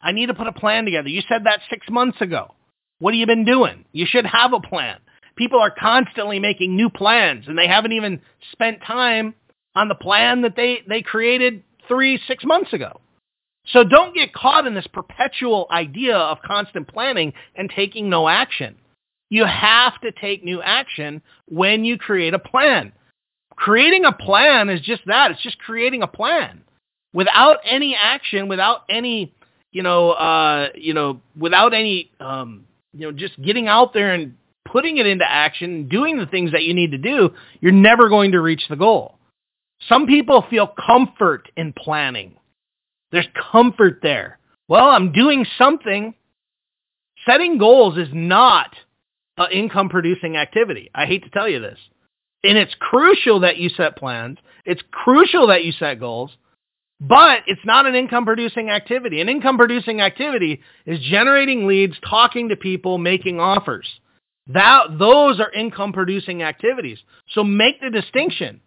I 0.00 0.12
need 0.12 0.26
to 0.26 0.34
put 0.34 0.46
a 0.46 0.52
plan 0.52 0.84
together. 0.84 1.08
You 1.08 1.22
said 1.28 1.44
that 1.44 1.60
six 1.70 1.86
months 1.90 2.20
ago. 2.20 2.54
What 3.00 3.14
have 3.14 3.18
you 3.18 3.26
been 3.26 3.44
doing? 3.44 3.84
You 3.92 4.06
should 4.08 4.26
have 4.26 4.52
a 4.52 4.60
plan. 4.60 4.98
People 5.36 5.60
are 5.60 5.70
constantly 5.70 6.40
making 6.40 6.74
new 6.74 6.90
plans 6.90 7.44
and 7.46 7.56
they 7.56 7.68
haven't 7.68 7.92
even 7.92 8.20
spent 8.52 8.82
time 8.82 9.34
on 9.74 9.88
the 9.88 9.94
plan 9.94 10.42
that 10.42 10.56
they, 10.56 10.78
they 10.88 11.02
created 11.02 11.62
three, 11.86 12.20
six 12.26 12.44
months 12.44 12.72
ago. 12.72 13.00
So 13.66 13.84
don't 13.84 14.14
get 14.14 14.32
caught 14.32 14.66
in 14.66 14.74
this 14.74 14.86
perpetual 14.92 15.66
idea 15.70 16.16
of 16.16 16.38
constant 16.44 16.88
planning 16.88 17.32
and 17.54 17.70
taking 17.74 18.08
no 18.08 18.28
action. 18.28 18.76
You 19.30 19.44
have 19.44 20.00
to 20.00 20.10
take 20.10 20.42
new 20.42 20.62
action 20.62 21.22
when 21.46 21.84
you 21.84 21.98
create 21.98 22.34
a 22.34 22.38
plan. 22.38 22.92
Creating 23.58 24.04
a 24.04 24.12
plan 24.12 24.70
is 24.70 24.80
just 24.80 25.02
that. 25.06 25.32
It's 25.32 25.42
just 25.42 25.58
creating 25.58 26.02
a 26.02 26.06
plan. 26.06 26.62
Without 27.12 27.56
any 27.64 27.96
action, 28.00 28.46
without 28.46 28.82
any, 28.88 29.34
you 29.72 29.82
know, 29.82 30.12
uh, 30.12 30.68
you 30.76 30.94
know, 30.94 31.20
without 31.36 31.74
any, 31.74 32.12
um, 32.20 32.66
you 32.92 33.06
know, 33.06 33.12
just 33.12 33.40
getting 33.42 33.66
out 33.66 33.92
there 33.92 34.14
and 34.14 34.34
putting 34.64 34.98
it 34.98 35.06
into 35.06 35.28
action, 35.28 35.88
doing 35.88 36.18
the 36.18 36.26
things 36.26 36.52
that 36.52 36.62
you 36.62 36.72
need 36.72 36.92
to 36.92 36.98
do, 36.98 37.30
you're 37.60 37.72
never 37.72 38.08
going 38.08 38.30
to 38.32 38.40
reach 38.40 38.62
the 38.70 38.76
goal. 38.76 39.18
Some 39.88 40.06
people 40.06 40.44
feel 40.48 40.68
comfort 40.86 41.50
in 41.56 41.72
planning. 41.72 42.36
There's 43.10 43.28
comfort 43.50 43.98
there. 44.02 44.38
Well, 44.68 44.86
I'm 44.86 45.10
doing 45.10 45.44
something. 45.56 46.14
Setting 47.26 47.58
goals 47.58 47.98
is 47.98 48.08
not 48.12 48.70
an 49.36 49.50
income 49.50 49.88
producing 49.88 50.36
activity. 50.36 50.90
I 50.94 51.06
hate 51.06 51.24
to 51.24 51.30
tell 51.30 51.48
you 51.48 51.58
this. 51.58 51.78
And 52.44 52.56
it's 52.56 52.74
crucial 52.78 53.40
that 53.40 53.56
you 53.56 53.68
set 53.70 53.96
plans. 53.96 54.38
It's 54.64 54.82
crucial 54.90 55.48
that 55.48 55.64
you 55.64 55.72
set 55.72 55.98
goals, 55.98 56.30
but 57.00 57.40
it's 57.46 57.64
not 57.64 57.86
an 57.86 57.94
income 57.94 58.24
producing 58.24 58.70
activity. 58.70 59.20
An 59.20 59.28
income 59.28 59.56
producing 59.56 60.00
activity 60.00 60.60
is 60.86 61.00
generating 61.00 61.66
leads, 61.66 61.96
talking 62.08 62.50
to 62.50 62.56
people, 62.56 62.98
making 62.98 63.40
offers. 63.40 63.88
That, 64.48 64.98
those 64.98 65.40
are 65.40 65.52
income 65.52 65.92
producing 65.92 66.42
activities. 66.42 66.98
So 67.34 67.44
make 67.44 67.80
the 67.80 67.90
distinction. 67.90 68.60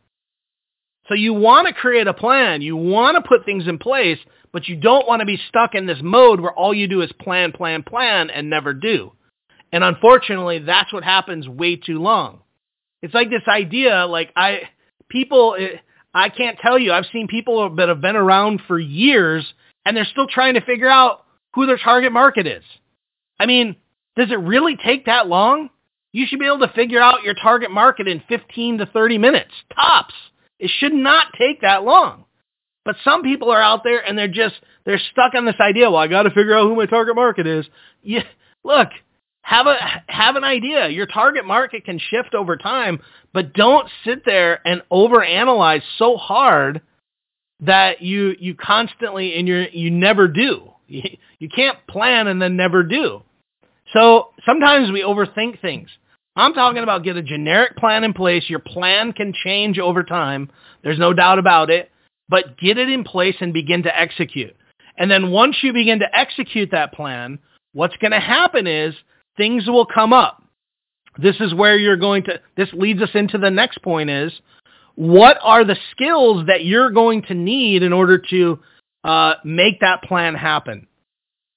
So 1.07 1.15
you 1.15 1.33
want 1.33 1.67
to 1.67 1.73
create 1.73 2.07
a 2.07 2.13
plan. 2.13 2.61
You 2.61 2.75
want 2.75 3.15
to 3.15 3.27
put 3.27 3.45
things 3.45 3.67
in 3.67 3.79
place, 3.79 4.19
but 4.53 4.67
you 4.67 4.75
don't 4.75 5.07
want 5.07 5.21
to 5.21 5.25
be 5.25 5.39
stuck 5.49 5.75
in 5.75 5.85
this 5.85 5.99
mode 6.01 6.39
where 6.39 6.53
all 6.53 6.73
you 6.73 6.87
do 6.87 7.01
is 7.01 7.11
plan, 7.19 7.51
plan, 7.51 7.83
plan 7.83 8.29
and 8.29 8.49
never 8.49 8.73
do. 8.73 9.11
And 9.71 9.83
unfortunately, 9.83 10.59
that's 10.59 10.93
what 10.93 11.03
happens 11.03 11.47
way 11.47 11.75
too 11.77 11.99
long. 11.99 12.41
It's 13.01 13.13
like 13.13 13.29
this 13.29 13.47
idea, 13.47 14.05
like 14.05 14.31
I, 14.35 14.61
people, 15.09 15.55
eh, 15.59 15.77
I 16.13 16.29
can't 16.29 16.57
tell 16.59 16.77
you, 16.77 16.91
I've 16.91 17.05
seen 17.11 17.27
people 17.27 17.75
that 17.75 17.89
have 17.89 18.01
been 18.01 18.15
around 18.15 18.61
for 18.67 18.79
years 18.79 19.45
and 19.85 19.95
they're 19.95 20.05
still 20.05 20.27
trying 20.27 20.55
to 20.55 20.61
figure 20.61 20.89
out 20.89 21.25
who 21.55 21.65
their 21.65 21.77
target 21.77 22.11
market 22.11 22.47
is. 22.47 22.63
I 23.39 23.45
mean, 23.45 23.75
does 24.15 24.29
it 24.31 24.39
really 24.39 24.77
take 24.77 25.05
that 25.05 25.27
long? 25.27 25.69
You 26.11 26.25
should 26.27 26.39
be 26.39 26.45
able 26.45 26.59
to 26.59 26.73
figure 26.73 27.01
out 27.01 27.23
your 27.23 27.33
target 27.33 27.71
market 27.71 28.07
in 28.07 28.21
15 28.27 28.79
to 28.79 28.85
30 28.85 29.17
minutes, 29.17 29.51
tops. 29.73 30.13
It 30.59 30.69
should 30.77 30.93
not 30.93 31.27
take 31.37 31.61
that 31.61 31.83
long. 31.83 32.25
But 32.83 32.95
some 33.03 33.23
people 33.23 33.51
are 33.51 33.61
out 33.61 33.83
there 33.83 33.99
and 34.05 34.17
they're 34.17 34.27
just, 34.27 34.55
they're 34.85 35.01
stuck 35.11 35.33
on 35.35 35.45
this 35.45 35.55
idea, 35.59 35.89
well, 35.89 36.01
I 36.01 36.07
got 36.07 36.23
to 36.23 36.29
figure 36.29 36.55
out 36.55 36.63
who 36.63 36.75
my 36.75 36.87
target 36.87 37.15
market 37.15 37.47
is. 37.47 37.65
Yeah, 38.03 38.23
look, 38.63 38.89
have 39.41 39.67
a, 39.67 39.75
have 40.07 40.35
an 40.35 40.43
idea. 40.43 40.89
Your 40.89 41.05
target 41.05 41.45
market 41.45 41.85
can 41.85 41.99
shift 41.99 42.33
over 42.35 42.57
time, 42.57 42.99
but 43.33 43.53
don't 43.53 43.87
sit 44.05 44.23
there 44.25 44.65
and 44.67 44.81
overanalyze 44.91 45.81
so 45.97 46.17
hard 46.17 46.81
that 47.61 48.01
you, 48.01 48.35
you 48.39 48.55
constantly 48.55 49.35
and 49.35 49.47
you 49.47 49.65
you 49.71 49.91
never 49.91 50.27
do. 50.27 50.71
You, 50.87 51.03
you 51.39 51.49
can't 51.49 51.77
plan 51.87 52.27
and 52.27 52.41
then 52.41 52.55
never 52.55 52.83
do. 52.83 53.21
So 53.93 54.29
sometimes 54.45 54.91
we 54.91 55.01
overthink 55.01 55.61
things. 55.61 55.89
I'm 56.35 56.53
talking 56.53 56.81
about 56.83 57.03
get 57.03 57.17
a 57.17 57.23
generic 57.23 57.75
plan 57.75 58.03
in 58.03 58.13
place. 58.13 58.49
Your 58.49 58.59
plan 58.59 59.11
can 59.11 59.33
change 59.33 59.79
over 59.79 60.03
time. 60.03 60.49
There's 60.81 60.99
no 60.99 61.13
doubt 61.13 61.39
about 61.39 61.69
it, 61.69 61.91
but 62.29 62.57
get 62.57 62.77
it 62.77 62.89
in 62.89 63.03
place 63.03 63.35
and 63.41 63.53
begin 63.53 63.83
to 63.83 63.99
execute. 63.99 64.55
And 64.97 65.11
then 65.11 65.31
once 65.31 65.57
you 65.61 65.73
begin 65.73 65.99
to 65.99 66.17
execute 66.17 66.71
that 66.71 66.93
plan, 66.93 67.39
what's 67.73 67.97
going 67.97 68.11
to 68.11 68.19
happen 68.19 68.65
is 68.65 68.95
things 69.37 69.67
will 69.67 69.85
come 69.85 70.13
up. 70.13 70.43
This 71.17 71.35
is 71.39 71.53
where 71.53 71.77
you're 71.77 71.97
going 71.97 72.23
to, 72.23 72.39
this 72.55 72.69
leads 72.73 73.01
us 73.01 73.09
into 73.13 73.37
the 73.37 73.49
next 73.49 73.81
point 73.81 74.09
is, 74.09 74.31
what 74.95 75.37
are 75.41 75.63
the 75.63 75.77
skills 75.91 76.45
that 76.47 76.63
you're 76.63 76.91
going 76.91 77.23
to 77.23 77.33
need 77.33 77.83
in 77.83 77.93
order 77.93 78.17
to 78.29 78.59
uh, 79.03 79.33
make 79.43 79.79
that 79.81 80.03
plan 80.03 80.35
happen? 80.35 80.87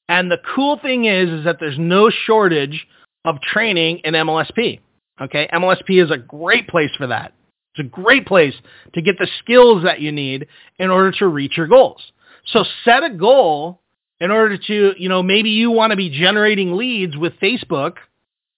And 0.08 0.30
the 0.30 0.38
cool 0.54 0.78
thing 0.80 1.04
is, 1.06 1.28
is 1.30 1.44
that 1.44 1.56
there's 1.60 1.78
no 1.78 2.10
shortage 2.10 2.86
of 3.24 3.40
training 3.40 4.00
in 4.04 4.14
MLSP. 4.14 4.80
Okay, 5.20 5.48
MLSP 5.52 6.02
is 6.02 6.10
a 6.10 6.18
great 6.18 6.68
place 6.68 6.90
for 6.98 7.06
that. 7.06 7.32
It's 7.74 7.86
a 7.86 7.90
great 7.90 8.26
place 8.26 8.54
to 8.94 9.02
get 9.02 9.18
the 9.18 9.28
skills 9.40 9.84
that 9.84 10.00
you 10.00 10.12
need 10.12 10.46
in 10.78 10.90
order 10.90 11.12
to 11.18 11.28
reach 11.28 11.56
your 11.56 11.66
goals. 11.66 12.02
So 12.46 12.64
set 12.84 13.02
a 13.02 13.10
goal 13.10 13.80
in 14.20 14.30
order 14.30 14.56
to, 14.56 14.94
you 14.96 15.08
know, 15.08 15.22
maybe 15.22 15.50
you 15.50 15.70
want 15.70 15.90
to 15.90 15.96
be 15.96 16.10
generating 16.10 16.76
leads 16.76 17.16
with 17.16 17.34
Facebook 17.40 17.96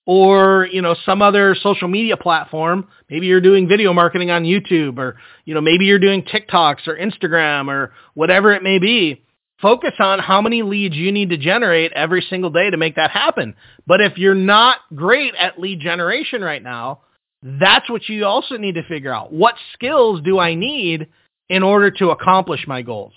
or, 0.07 0.69
you 0.71 0.81
know, 0.83 0.95
some 1.05 1.21
other 1.21 1.57
social 1.61 1.89
media 1.89 2.17
platform. 2.17 2.89
Maybe 3.11 3.27
you're 3.27 3.41
doing 3.41 3.67
video 3.67 3.93
marketing 3.93 4.31
on 4.31 4.45
YouTube 4.45 4.99
or, 4.99 5.17
you 5.45 5.55
know, 5.55 5.61
maybe 5.61 5.85
you're 5.87 5.99
doing 5.99 6.23
TikToks 6.23 6.87
or 6.87 6.97
Instagram 6.97 7.69
or 7.69 7.93
whatever 8.15 8.53
it 8.53 8.63
may 8.63 8.79
be. 8.79 9.23
Focus 9.61 9.95
on 9.99 10.19
how 10.19 10.43
many 10.43 10.63
leads 10.63 10.95
you 10.95 11.11
need 11.11 11.31
to 11.31 11.39
generate 11.39 11.91
every 11.93 12.25
single 12.29 12.51
day 12.51 12.71
to 12.71 12.77
make 12.77 12.97
that 12.97 13.11
happen. 13.11 13.55
But 13.87 14.03
if 14.03 14.19
you're 14.19 14.35
not 14.35 14.79
great 14.95 15.35
at 15.35 15.59
lead 15.59 15.81
generation 15.81 16.43
right 16.43 16.63
now, 16.63 17.01
that's 17.43 17.89
what 17.89 18.09
you 18.09 18.27
also 18.27 18.57
need 18.57 18.75
to 18.75 18.83
figure 18.83 19.15
out. 19.15 19.33
What 19.33 19.55
skills 19.73 20.21
do 20.23 20.39
I 20.39 20.55
need 20.55 21.09
in 21.49 21.63
order 21.63 21.91
to 21.93 22.11
accomplish 22.11 22.67
my 22.67 22.83
goals? 22.83 23.15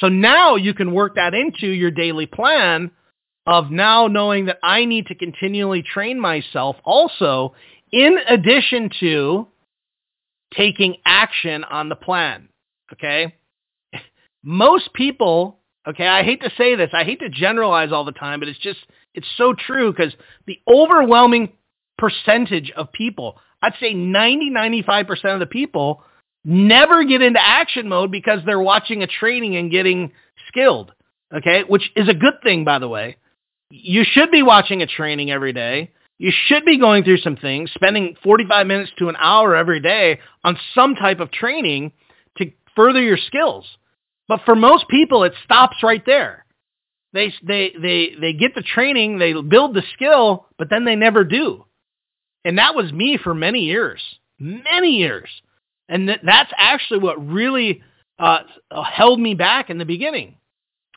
So 0.00 0.08
now 0.08 0.56
you 0.56 0.74
can 0.74 0.92
work 0.92 1.14
that 1.16 1.34
into 1.34 1.68
your 1.68 1.90
daily 1.90 2.26
plan 2.26 2.90
of 3.46 3.70
now 3.70 4.08
knowing 4.08 4.46
that 4.46 4.58
I 4.62 4.84
need 4.84 5.06
to 5.06 5.14
continually 5.14 5.82
train 5.82 6.20
myself 6.20 6.76
also 6.84 7.54
in 7.92 8.18
addition 8.28 8.90
to 9.00 9.48
taking 10.54 10.96
action 11.04 11.64
on 11.64 11.88
the 11.88 11.96
plan. 11.96 12.48
Okay. 12.92 13.34
Most 14.42 14.92
people 14.94 15.60
Okay, 15.86 16.06
I 16.06 16.24
hate 16.24 16.42
to 16.42 16.50
say 16.58 16.74
this. 16.74 16.90
I 16.92 17.04
hate 17.04 17.20
to 17.20 17.28
generalize 17.28 17.92
all 17.92 18.04
the 18.04 18.12
time, 18.12 18.40
but 18.40 18.48
it's 18.48 18.58
just, 18.58 18.80
it's 19.14 19.28
so 19.36 19.54
true 19.54 19.92
because 19.92 20.12
the 20.46 20.58
overwhelming 20.66 21.52
percentage 21.96 22.72
of 22.76 22.90
people, 22.92 23.38
I'd 23.62 23.74
say 23.78 23.94
90, 23.94 24.50
95% 24.50 25.34
of 25.34 25.40
the 25.40 25.46
people 25.46 26.02
never 26.46 27.04
get 27.04 27.20
into 27.22 27.40
action 27.42 27.88
mode 27.88 28.12
because 28.12 28.40
they're 28.46 28.60
watching 28.60 29.02
a 29.02 29.06
training 29.06 29.56
and 29.56 29.70
getting 29.70 30.12
skilled. 30.48 30.92
Okay, 31.34 31.64
which 31.68 31.90
is 31.96 32.08
a 32.08 32.14
good 32.14 32.34
thing, 32.44 32.64
by 32.64 32.78
the 32.78 32.88
way. 32.88 33.16
You 33.68 34.04
should 34.08 34.30
be 34.30 34.44
watching 34.44 34.80
a 34.80 34.86
training 34.86 35.30
every 35.30 35.52
day. 35.52 35.90
you 36.18 36.32
should 36.46 36.64
be 36.64 36.78
going 36.78 37.04
through 37.04 37.18
some 37.18 37.36
things, 37.36 37.70
spending 37.74 38.16
45 38.22 38.66
minutes 38.66 38.92
to 38.98 39.08
an 39.08 39.16
hour 39.18 39.54
every 39.54 39.80
day 39.80 40.20
on 40.44 40.56
some 40.74 40.94
type 40.94 41.20
of 41.20 41.30
training 41.30 41.92
to 42.38 42.50
further 42.74 43.02
your 43.02 43.18
skills. 43.18 43.66
But 44.28 44.40
for 44.44 44.54
most 44.54 44.88
people, 44.88 45.24
it 45.24 45.34
stops 45.44 45.76
right 45.82 46.02
there. 46.06 46.46
They, 47.12 47.34
they, 47.42 47.72
they, 47.80 48.12
they 48.20 48.32
get 48.32 48.54
the 48.54 48.62
training, 48.62 49.18
they 49.18 49.34
build 49.34 49.74
the 49.74 49.82
skill, 49.94 50.46
but 50.58 50.70
then 50.70 50.84
they 50.84 50.96
never 50.96 51.24
do. 51.24 51.64
And 52.44 52.58
that 52.58 52.74
was 52.74 52.92
me 52.92 53.18
for 53.22 53.34
many 53.34 53.60
years, 53.60 54.00
many 54.38 54.92
years. 54.98 55.28
And 55.88 56.08
th- 56.08 56.20
that's 56.24 56.52
actually 56.56 57.00
what 57.00 57.24
really 57.26 57.82
uh, 58.18 58.40
held 58.70 59.20
me 59.20 59.34
back 59.34 59.70
in 59.70 59.78
the 59.78 59.84
beginning. 59.84 60.36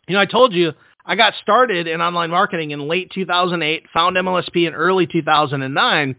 You 0.07 0.15
know, 0.15 0.21
I 0.21 0.25
told 0.25 0.53
you 0.53 0.73
I 1.05 1.15
got 1.15 1.33
started 1.41 1.87
in 1.87 2.01
online 2.01 2.29
marketing 2.29 2.71
in 2.71 2.87
late 2.87 3.11
2008, 3.13 3.85
found 3.93 4.15
MLSP 4.15 4.67
in 4.67 4.73
early 4.73 5.07
2009, 5.07 6.15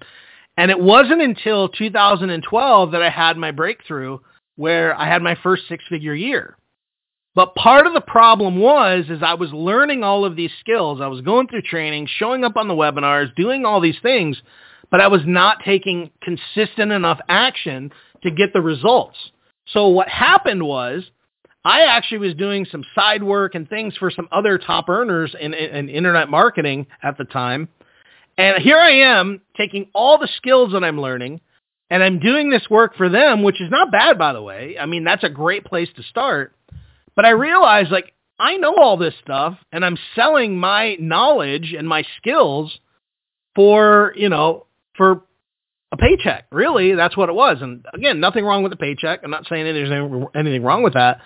and 0.56 0.70
it 0.70 0.80
wasn't 0.80 1.22
until 1.22 1.68
2012 1.68 2.92
that 2.92 3.02
I 3.02 3.10
had 3.10 3.36
my 3.36 3.50
breakthrough 3.50 4.18
where 4.56 4.98
I 4.98 5.06
had 5.06 5.22
my 5.22 5.36
first 5.42 5.62
six-figure 5.68 6.14
year. 6.14 6.56
But 7.34 7.54
part 7.54 7.86
of 7.86 7.94
the 7.94 8.00
problem 8.00 8.58
was 8.58 9.06
is 9.08 9.22
I 9.22 9.34
was 9.34 9.52
learning 9.52 10.02
all 10.02 10.24
of 10.24 10.36
these 10.36 10.50
skills. 10.60 11.00
I 11.00 11.06
was 11.06 11.20
going 11.20 11.46
through 11.46 11.62
training, 11.62 12.08
showing 12.18 12.44
up 12.44 12.56
on 12.56 12.68
the 12.68 12.74
webinars, 12.74 13.34
doing 13.36 13.64
all 13.64 13.80
these 13.80 13.98
things, 14.02 14.40
but 14.90 15.00
I 15.00 15.06
was 15.06 15.22
not 15.24 15.58
taking 15.64 16.10
consistent 16.20 16.90
enough 16.90 17.20
action 17.28 17.92
to 18.22 18.30
get 18.30 18.52
the 18.52 18.60
results. 18.60 19.16
So 19.72 19.88
what 19.88 20.08
happened 20.08 20.62
was 20.62 21.04
I 21.64 21.82
actually 21.82 22.18
was 22.18 22.34
doing 22.34 22.66
some 22.70 22.84
side 22.94 23.22
work 23.22 23.54
and 23.54 23.68
things 23.68 23.96
for 23.96 24.10
some 24.10 24.28
other 24.32 24.58
top 24.58 24.88
earners 24.88 25.34
in, 25.38 25.52
in, 25.52 25.76
in, 25.76 25.88
internet 25.88 26.28
marketing 26.28 26.86
at 27.02 27.18
the 27.18 27.24
time. 27.24 27.68
And 28.38 28.62
here 28.62 28.78
I 28.78 29.18
am 29.18 29.42
taking 29.56 29.90
all 29.92 30.18
the 30.18 30.28
skills 30.36 30.72
that 30.72 30.82
I'm 30.82 31.00
learning 31.00 31.40
and 31.90 32.02
I'm 32.02 32.18
doing 32.18 32.48
this 32.48 32.70
work 32.70 32.96
for 32.96 33.08
them, 33.08 33.42
which 33.42 33.60
is 33.60 33.70
not 33.70 33.92
bad, 33.92 34.18
by 34.18 34.32
the 34.32 34.42
way. 34.42 34.76
I 34.80 34.86
mean, 34.86 35.04
that's 35.04 35.24
a 35.24 35.28
great 35.28 35.64
place 35.64 35.88
to 35.96 36.02
start. 36.04 36.54
But 37.14 37.26
I 37.26 37.30
realized 37.30 37.90
like 37.90 38.14
I 38.38 38.56
know 38.56 38.74
all 38.76 38.96
this 38.96 39.14
stuff 39.22 39.58
and 39.70 39.84
I'm 39.84 39.98
selling 40.14 40.56
my 40.56 40.96
knowledge 40.98 41.74
and 41.76 41.86
my 41.86 42.04
skills 42.16 42.72
for, 43.54 44.14
you 44.16 44.30
know, 44.30 44.66
for 44.96 45.24
a 45.92 45.96
paycheck. 45.96 46.46
Really, 46.52 46.94
that's 46.94 47.16
what 47.16 47.28
it 47.28 47.34
was. 47.34 47.58
And 47.60 47.84
again, 47.92 48.20
nothing 48.20 48.44
wrong 48.44 48.62
with 48.62 48.70
the 48.70 48.76
paycheck. 48.76 49.20
I'm 49.24 49.30
not 49.30 49.46
saying 49.48 49.64
there's 49.64 50.28
anything 50.34 50.62
wrong 50.62 50.82
with 50.82 50.94
that. 50.94 51.20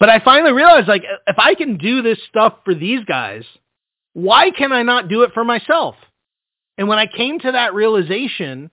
But 0.00 0.08
I 0.08 0.18
finally 0.20 0.52
realized, 0.52 0.88
like, 0.88 1.04
if 1.26 1.38
I 1.38 1.54
can 1.54 1.78
do 1.78 2.02
this 2.02 2.18
stuff 2.28 2.54
for 2.64 2.74
these 2.74 3.04
guys, 3.04 3.44
why 4.12 4.50
can 4.50 4.72
I 4.72 4.82
not 4.82 5.08
do 5.08 5.22
it 5.22 5.30
for 5.32 5.44
myself? 5.44 5.94
And 6.76 6.88
when 6.88 6.98
I 6.98 7.06
came 7.06 7.38
to 7.38 7.52
that 7.52 7.74
realization, 7.74 8.70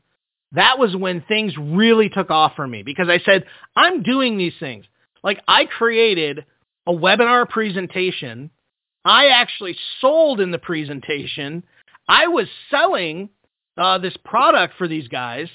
that 0.54 0.80
was 0.80 0.96
when 0.96 1.22
things 1.22 1.54
really 1.58 2.10
took 2.10 2.30
off 2.32 2.56
for 2.56 2.68
me 2.68 2.84
because 2.84 3.08
I 3.08 3.20
said, 3.20 3.46
I'm 3.76 4.04
doing 4.04 4.38
these 4.38 4.56
things. 4.60 4.86
Like, 5.24 5.42
I 5.48 5.66
created 5.66 6.46
a 6.88 6.92
webinar 6.92 7.48
presentation. 7.48 8.50
I 9.06 9.28
actually 9.28 9.78
sold 10.02 10.42
in 10.42 10.52
the 10.52 10.58
presentation. 10.58 11.64
I 12.08 12.28
was 12.28 12.48
selling 12.70 13.30
uh, 13.82 13.98
this 13.98 14.16
product 14.24 14.76
for 14.78 14.88
these 14.88 15.08
guys, 15.08 15.48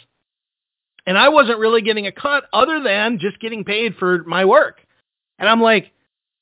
and 1.07 1.17
I 1.17 1.29
wasn't 1.29 1.59
really 1.59 1.83
getting 1.83 2.07
a 2.07 2.13
cut 2.13 2.45
other 2.53 2.83
than 2.83 3.19
just 3.19 3.41
getting 3.41 3.65
paid 3.65 3.95
for 3.97 4.25
my 4.25 4.45
work. 4.45 4.81
And 5.39 5.49
I'm 5.49 5.61
like, 5.61 5.93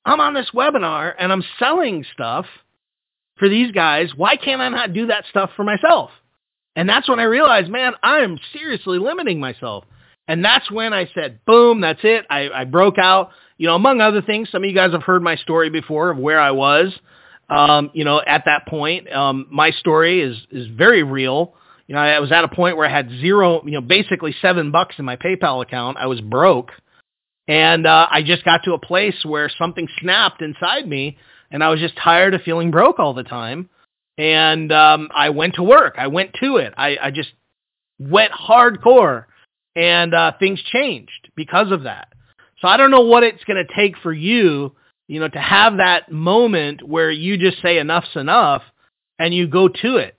I'm 0.04 0.20
on 0.20 0.34
this 0.34 0.50
webinar 0.54 1.12
and 1.18 1.32
I'm 1.32 1.44
selling 1.58 2.04
stuff 2.12 2.46
for 3.38 3.48
these 3.48 3.72
guys. 3.72 4.10
Why 4.16 4.36
can't 4.36 4.60
I 4.60 4.68
not 4.68 4.92
do 4.92 5.06
that 5.06 5.24
stuff 5.30 5.50
for 5.56 5.64
myself? 5.64 6.10
And 6.76 6.88
that's 6.88 7.08
when 7.08 7.20
I 7.20 7.24
realized, 7.24 7.70
man, 7.70 7.92
I'm 8.02 8.38
seriously 8.52 8.98
limiting 8.98 9.40
myself. 9.40 9.84
And 10.26 10.44
that's 10.44 10.70
when 10.70 10.92
I 10.92 11.10
said, 11.14 11.40
boom, 11.46 11.80
that's 11.80 12.00
it. 12.02 12.24
I, 12.30 12.48
I 12.50 12.64
broke 12.64 12.98
out. 12.98 13.30
You 13.58 13.68
know, 13.68 13.74
among 13.76 14.00
other 14.00 14.22
things, 14.22 14.48
some 14.50 14.64
of 14.64 14.68
you 14.68 14.74
guys 14.74 14.92
have 14.92 15.02
heard 15.02 15.22
my 15.22 15.36
story 15.36 15.70
before 15.70 16.10
of 16.10 16.18
where 16.18 16.40
I 16.40 16.50
was. 16.50 16.92
Um, 17.48 17.90
you 17.92 18.04
know, 18.04 18.20
at 18.26 18.44
that 18.46 18.66
point, 18.66 19.12
um, 19.12 19.46
my 19.50 19.70
story 19.72 20.22
is 20.22 20.36
is 20.50 20.66
very 20.68 21.02
real. 21.02 21.54
You 21.86 21.94
know, 21.94 22.00
I 22.00 22.18
was 22.20 22.32
at 22.32 22.44
a 22.44 22.48
point 22.48 22.76
where 22.76 22.88
I 22.88 22.90
had 22.90 23.10
zero, 23.10 23.62
you 23.64 23.72
know, 23.72 23.80
basically 23.80 24.34
seven 24.40 24.70
bucks 24.70 24.94
in 24.98 25.04
my 25.04 25.16
PayPal 25.16 25.62
account. 25.62 25.98
I 25.98 26.06
was 26.06 26.20
broke. 26.20 26.70
And 27.46 27.86
uh, 27.86 28.06
I 28.10 28.22
just 28.22 28.44
got 28.44 28.62
to 28.64 28.72
a 28.72 28.78
place 28.78 29.16
where 29.22 29.50
something 29.58 29.86
snapped 30.00 30.40
inside 30.40 30.88
me, 30.88 31.18
and 31.50 31.62
I 31.62 31.68
was 31.68 31.78
just 31.78 31.94
tired 32.02 32.32
of 32.32 32.40
feeling 32.40 32.70
broke 32.70 32.98
all 32.98 33.12
the 33.12 33.22
time. 33.22 33.68
And 34.16 34.72
um, 34.72 35.10
I 35.14 35.30
went 35.30 35.56
to 35.56 35.62
work. 35.62 35.96
I 35.98 36.06
went 36.06 36.30
to 36.40 36.56
it. 36.56 36.72
I, 36.76 36.96
I 37.02 37.10
just 37.10 37.30
went 37.98 38.32
hardcore, 38.32 39.26
and 39.76 40.14
uh, 40.14 40.32
things 40.38 40.62
changed 40.72 41.28
because 41.36 41.70
of 41.70 41.82
that. 41.82 42.08
So 42.60 42.68
I 42.68 42.78
don't 42.78 42.90
know 42.90 43.02
what 43.02 43.24
it's 43.24 43.44
going 43.44 43.62
to 43.62 43.74
take 43.74 43.98
for 43.98 44.12
you, 44.12 44.74
you 45.06 45.20
know, 45.20 45.28
to 45.28 45.38
have 45.38 45.76
that 45.76 46.10
moment 46.10 46.86
where 46.86 47.10
you 47.10 47.36
just 47.36 47.60
say 47.60 47.78
enough's 47.78 48.08
enough, 48.14 48.62
and 49.18 49.34
you 49.34 49.46
go 49.48 49.68
to 49.68 49.96
it. 49.96 50.16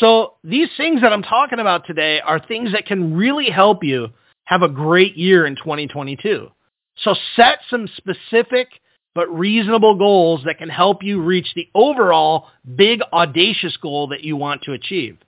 So 0.00 0.34
these 0.44 0.68
things 0.76 1.00
that 1.00 1.12
I'm 1.12 1.22
talking 1.22 1.58
about 1.58 1.86
today 1.86 2.20
are 2.20 2.38
things 2.38 2.72
that 2.72 2.86
can 2.86 3.14
really 3.16 3.50
help 3.50 3.82
you 3.82 4.08
have 4.44 4.62
a 4.62 4.68
great 4.68 5.16
year 5.16 5.46
in 5.46 5.56
2022. 5.56 6.48
So 6.98 7.14
set 7.36 7.58
some 7.70 7.88
specific 7.96 8.68
but 9.14 9.26
reasonable 9.36 9.96
goals 9.96 10.42
that 10.44 10.58
can 10.58 10.68
help 10.68 11.02
you 11.02 11.20
reach 11.20 11.48
the 11.54 11.68
overall 11.74 12.46
big 12.76 13.00
audacious 13.12 13.76
goal 13.78 14.08
that 14.08 14.22
you 14.22 14.36
want 14.36 14.62
to 14.62 14.72
achieve. 14.72 15.18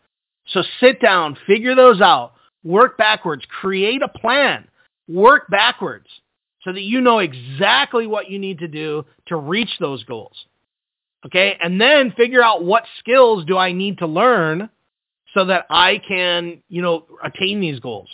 So 0.49 0.63
sit 0.79 1.01
down, 1.01 1.37
figure 1.47 1.75
those 1.75 2.01
out, 2.01 2.35
work 2.63 2.97
backwards, 2.99 3.45
create 3.61 4.03
a 4.03 4.09
plan, 4.09 4.69
work 5.09 5.49
backwards 5.49 6.07
so 6.63 6.73
that 6.73 6.83
you 6.83 7.01
know 7.01 7.19
exactly 7.19 8.07
what 8.07 8.31
you 8.31 8.39
need 8.39 8.59
to 8.59 8.69
do 8.69 9.05
to 9.27 9.37
reach 9.37 9.71
those 9.81 10.05
goals. 10.05 10.37
Okay. 11.27 11.57
And 11.61 11.81
then 11.81 12.13
figure 12.17 12.43
out 12.43 12.65
what 12.65 12.85
skills 12.99 13.45
do 13.45 13.57
I 13.57 13.73
need 13.73 13.99
to 13.99 14.07
learn 14.07 14.71
so 15.35 15.45
that 15.47 15.67
I 15.71 16.01
can, 16.07 16.63
you 16.69 16.83
know, 16.83 17.05
attain 17.23 17.61
these 17.61 17.81
goals. 17.81 18.09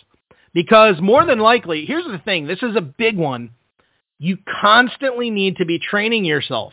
Because 0.53 0.97
more 1.01 1.25
than 1.25 1.39
likely, 1.39 1.85
here's 1.85 2.07
the 2.07 2.19
thing, 2.25 2.47
this 2.47 2.63
is 2.63 2.77
a 2.77 2.81
big 2.81 3.17
one. 3.17 3.51
You 4.19 4.39
constantly 4.61 5.31
need 5.31 5.59
to 5.59 5.67
be 5.67 5.79
training 5.79 6.25
yourself. 6.25 6.73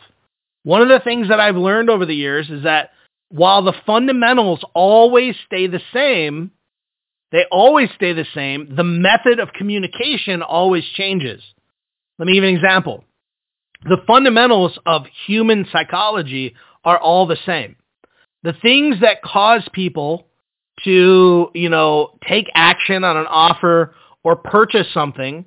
One 0.62 0.80
of 0.80 0.88
the 0.88 1.00
things 1.00 1.28
that 1.28 1.40
I've 1.40 1.56
learned 1.56 1.90
over 1.90 2.06
the 2.06 2.14
years 2.14 2.48
is 2.48 2.64
that 2.64 2.90
while 3.28 3.62
the 3.62 3.74
fundamentals 3.84 4.60
always 4.74 5.34
stay 5.46 5.66
the 5.66 5.82
same, 5.92 6.50
they 7.32 7.44
always 7.50 7.90
stay 7.96 8.12
the 8.12 8.26
same, 8.34 8.74
the 8.74 8.84
method 8.84 9.40
of 9.40 9.52
communication 9.52 10.40
always 10.40 10.84
changes. 10.94 11.42
Let 12.18 12.26
me 12.26 12.34
give 12.34 12.44
an 12.44 12.54
example. 12.54 13.04
The 13.84 13.98
fundamentals 14.06 14.78
of 14.86 15.02
human 15.26 15.66
psychology 15.70 16.54
are 16.84 16.98
all 16.98 17.26
the 17.26 17.38
same. 17.44 17.76
The 18.42 18.54
things 18.54 18.96
that 19.00 19.22
cause 19.22 19.66
people 19.72 20.26
to, 20.84 21.50
you 21.54 21.68
know, 21.68 22.18
take 22.26 22.46
action 22.54 23.04
on 23.04 23.16
an 23.16 23.26
offer 23.26 23.94
or 24.22 24.36
purchase 24.36 24.86
something 24.92 25.44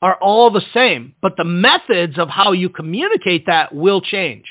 are 0.00 0.16
all 0.20 0.50
the 0.50 0.62
same, 0.72 1.14
but 1.20 1.36
the 1.36 1.44
methods 1.44 2.18
of 2.18 2.28
how 2.28 2.52
you 2.52 2.68
communicate 2.68 3.46
that 3.46 3.74
will 3.74 4.00
change. 4.00 4.44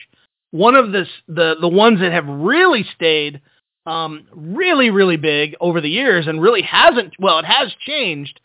One 0.52 0.76
of 0.76 0.92
the 0.92 1.06
the, 1.28 1.56
the 1.62 1.68
ones 1.68 2.00
that 2.02 2.12
have 2.12 2.28
really 2.28 2.86
stayed 2.96 3.42
um, 3.86 4.28
really, 4.34 4.90
really 4.90 5.16
big 5.16 5.56
over 5.62 5.80
the 5.80 5.90
years 5.90 6.28
and 6.28 6.42
really 6.42 6.62
hasn't, 6.62 7.14
well, 7.20 7.40
it 7.40 7.46
has 7.46 7.72
changed, 7.86 8.42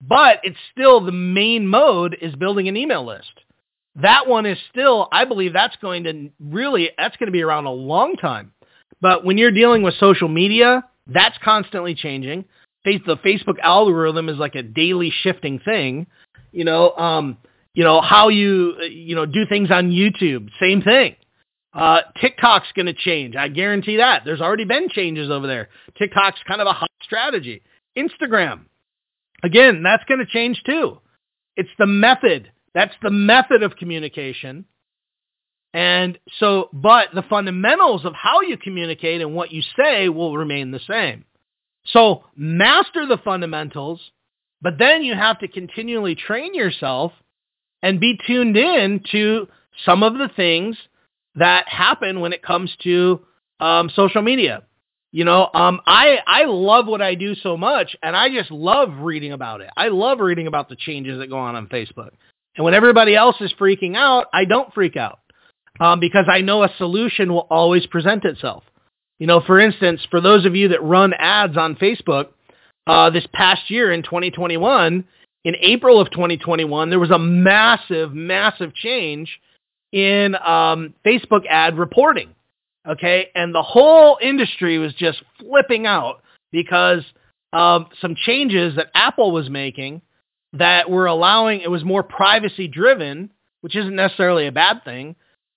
but 0.00 0.40
it's 0.42 0.56
still 0.72 1.00
the 1.04 1.12
main 1.12 1.66
mode 1.66 2.16
is 2.20 2.34
building 2.34 2.66
an 2.68 2.76
email 2.78 3.04
list. 3.04 3.42
That 3.96 4.26
one 4.28 4.46
is 4.46 4.58
still, 4.70 5.08
I 5.10 5.24
believe 5.24 5.52
that's 5.52 5.76
going 5.76 6.04
to 6.04 6.30
really, 6.38 6.90
that's 6.96 7.16
going 7.16 7.28
to 7.28 7.32
be 7.32 7.42
around 7.42 7.66
a 7.66 7.72
long 7.72 8.16
time. 8.16 8.52
But 9.00 9.24
when 9.24 9.38
you're 9.38 9.52
dealing 9.52 9.82
with 9.82 9.94
social 9.98 10.28
media, 10.28 10.84
that's 11.06 11.36
constantly 11.42 11.94
changing. 11.94 12.44
The 12.84 13.16
Facebook 13.24 13.58
algorithm 13.60 14.28
is 14.28 14.36
like 14.36 14.54
a 14.54 14.62
daily 14.62 15.12
shifting 15.22 15.58
thing. 15.58 16.06
You 16.52 16.64
know, 16.64 16.92
um, 16.92 17.36
you 17.74 17.82
know 17.84 18.00
how 18.00 18.28
you 18.28 18.80
you 18.82 19.16
know 19.16 19.26
do 19.26 19.44
things 19.48 19.70
on 19.70 19.90
YouTube. 19.90 20.50
Same 20.60 20.82
thing. 20.82 21.16
Uh, 21.74 22.00
TikTok's 22.20 22.68
going 22.74 22.86
to 22.86 22.94
change. 22.94 23.36
I 23.36 23.48
guarantee 23.48 23.96
that. 23.98 24.22
There's 24.24 24.40
already 24.40 24.64
been 24.64 24.88
changes 24.88 25.30
over 25.30 25.46
there. 25.46 25.68
TikTok's 25.98 26.40
kind 26.48 26.60
of 26.60 26.66
a 26.66 26.72
hot 26.72 26.90
strategy. 27.02 27.62
Instagram, 27.98 28.60
again, 29.42 29.82
that's 29.82 30.04
going 30.04 30.20
to 30.20 30.26
change 30.26 30.62
too. 30.64 30.98
It's 31.56 31.68
the 31.78 31.86
method. 31.86 32.50
That's 32.76 32.94
the 33.00 33.10
method 33.10 33.62
of 33.62 33.76
communication. 33.76 34.66
And 35.72 36.18
so, 36.38 36.68
but 36.74 37.08
the 37.14 37.22
fundamentals 37.22 38.04
of 38.04 38.12
how 38.12 38.42
you 38.42 38.58
communicate 38.58 39.22
and 39.22 39.34
what 39.34 39.50
you 39.50 39.62
say 39.78 40.10
will 40.10 40.36
remain 40.36 40.72
the 40.72 40.80
same. 40.86 41.24
So 41.86 42.24
master 42.36 43.06
the 43.06 43.16
fundamentals, 43.16 44.02
but 44.60 44.78
then 44.78 45.02
you 45.02 45.14
have 45.14 45.38
to 45.38 45.48
continually 45.48 46.16
train 46.16 46.54
yourself 46.54 47.12
and 47.82 47.98
be 47.98 48.18
tuned 48.26 48.58
in 48.58 49.00
to 49.12 49.48
some 49.86 50.02
of 50.02 50.12
the 50.18 50.28
things 50.36 50.76
that 51.34 51.66
happen 51.70 52.20
when 52.20 52.34
it 52.34 52.42
comes 52.42 52.70
to 52.82 53.22
um, 53.58 53.90
social 53.96 54.20
media. 54.20 54.64
You 55.12 55.24
know, 55.24 55.48
um, 55.54 55.80
I 55.86 56.18
I 56.26 56.44
love 56.44 56.86
what 56.86 57.00
I 57.00 57.14
do 57.14 57.34
so 57.36 57.56
much, 57.56 57.96
and 58.02 58.14
I 58.14 58.28
just 58.28 58.50
love 58.50 58.90
reading 58.98 59.32
about 59.32 59.62
it. 59.62 59.70
I 59.74 59.88
love 59.88 60.20
reading 60.20 60.46
about 60.46 60.68
the 60.68 60.76
changes 60.76 61.20
that 61.20 61.30
go 61.30 61.38
on 61.38 61.54
on 61.54 61.68
Facebook. 61.68 62.10
And 62.56 62.64
when 62.64 62.74
everybody 62.74 63.14
else 63.14 63.36
is 63.40 63.52
freaking 63.58 63.96
out, 63.96 64.26
I 64.32 64.44
don't 64.44 64.72
freak 64.72 64.96
out 64.96 65.20
um, 65.80 66.00
because 66.00 66.26
I 66.28 66.40
know 66.40 66.62
a 66.62 66.70
solution 66.78 67.32
will 67.32 67.46
always 67.50 67.86
present 67.86 68.24
itself. 68.24 68.64
You 69.18 69.26
know, 69.26 69.40
for 69.46 69.58
instance, 69.58 70.00
for 70.10 70.20
those 70.20 70.44
of 70.44 70.54
you 70.54 70.68
that 70.68 70.82
run 70.82 71.12
ads 71.18 71.56
on 71.56 71.76
Facebook, 71.76 72.28
uh, 72.86 73.10
this 73.10 73.26
past 73.32 73.70
year 73.70 73.92
in 73.92 74.02
2021, 74.02 75.04
in 75.44 75.54
April 75.60 76.00
of 76.00 76.10
2021, 76.10 76.90
there 76.90 76.98
was 76.98 77.10
a 77.10 77.18
massive, 77.18 78.12
massive 78.12 78.74
change 78.74 79.40
in 79.92 80.34
um, 80.34 80.94
Facebook 81.04 81.46
ad 81.48 81.78
reporting. 81.78 82.34
Okay, 82.88 83.28
and 83.34 83.52
the 83.52 83.62
whole 83.62 84.16
industry 84.22 84.78
was 84.78 84.94
just 84.94 85.20
flipping 85.40 85.86
out 85.86 86.22
because 86.52 87.02
of 87.52 87.86
some 88.00 88.14
changes 88.14 88.76
that 88.76 88.88
Apple 88.94 89.32
was 89.32 89.50
making 89.50 90.02
that 90.52 90.90
were 90.90 91.06
allowing 91.06 91.60
it 91.60 91.70
was 91.70 91.84
more 91.84 92.02
privacy 92.02 92.68
driven, 92.68 93.30
which 93.60 93.76
isn't 93.76 93.94
necessarily 93.94 94.46
a 94.46 94.52
bad 94.52 94.84
thing. 94.84 95.16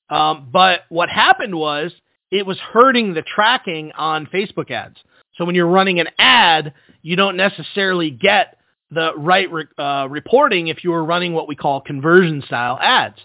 Um, 0.09 0.49
but 0.51 0.81
what 0.89 1.09
happened 1.09 1.55
was 1.55 1.91
it 2.31 2.45
was 2.45 2.57
hurting 2.59 3.13
the 3.13 3.21
tracking 3.21 3.91
on 3.93 4.25
Facebook 4.27 4.71
ads. 4.71 4.97
So 5.35 5.45
when 5.45 5.55
you're 5.55 5.67
running 5.67 5.99
an 5.99 6.07
ad, 6.17 6.73
you 7.01 7.15
don't 7.15 7.37
necessarily 7.37 8.11
get 8.11 8.57
the 8.91 9.13
right 9.15 9.51
re- 9.51 9.65
uh, 9.77 10.07
reporting 10.09 10.67
if 10.67 10.83
you 10.83 10.91
were 10.91 11.05
running 11.05 11.33
what 11.33 11.47
we 11.47 11.55
call 11.55 11.81
conversion 11.81 12.41
style 12.45 12.77
ads. 12.81 13.17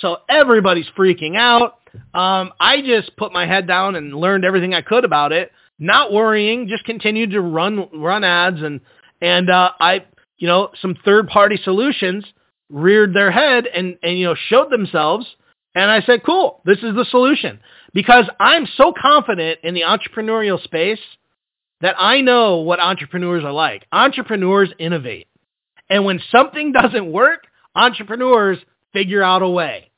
So 0.00 0.18
everybody's 0.28 0.86
freaking 0.96 1.36
out. 1.36 1.80
Um, 2.12 2.52
I 2.60 2.82
just 2.84 3.16
put 3.16 3.32
my 3.32 3.46
head 3.46 3.66
down 3.66 3.96
and 3.96 4.14
learned 4.14 4.44
everything 4.44 4.74
I 4.74 4.82
could 4.82 5.04
about 5.04 5.32
it, 5.32 5.50
not 5.78 6.12
worrying, 6.12 6.68
just 6.68 6.84
continued 6.84 7.30
to 7.30 7.40
run 7.40 7.88
run 7.94 8.22
ads 8.22 8.60
and 8.62 8.80
and 9.22 9.48
uh, 9.48 9.70
I 9.80 10.04
you 10.38 10.46
know 10.46 10.70
some 10.80 10.96
third 11.04 11.28
party 11.28 11.58
solutions 11.62 12.24
reared 12.68 13.14
their 13.14 13.30
head 13.30 13.66
and 13.66 13.98
and 14.02 14.18
you 14.18 14.26
know 14.26 14.34
showed 14.48 14.70
themselves 14.70 15.26
and 15.76 15.90
I 15.90 16.00
said, 16.00 16.24
cool, 16.24 16.62
this 16.64 16.78
is 16.78 16.94
the 16.94 17.04
solution. 17.10 17.60
Because 17.92 18.24
I'm 18.40 18.66
so 18.78 18.94
confident 18.98 19.60
in 19.62 19.74
the 19.74 19.82
entrepreneurial 19.82 20.60
space 20.64 20.98
that 21.82 21.94
I 21.98 22.22
know 22.22 22.56
what 22.56 22.80
entrepreneurs 22.80 23.44
are 23.44 23.52
like. 23.52 23.86
Entrepreneurs 23.92 24.72
innovate. 24.78 25.28
And 25.90 26.06
when 26.06 26.18
something 26.32 26.72
doesn't 26.82 27.12
work, 27.12 27.46
entrepreneurs 27.74 28.58
figure 28.94 29.22
out 29.22 29.42
a 29.42 29.48
way. 29.48 29.90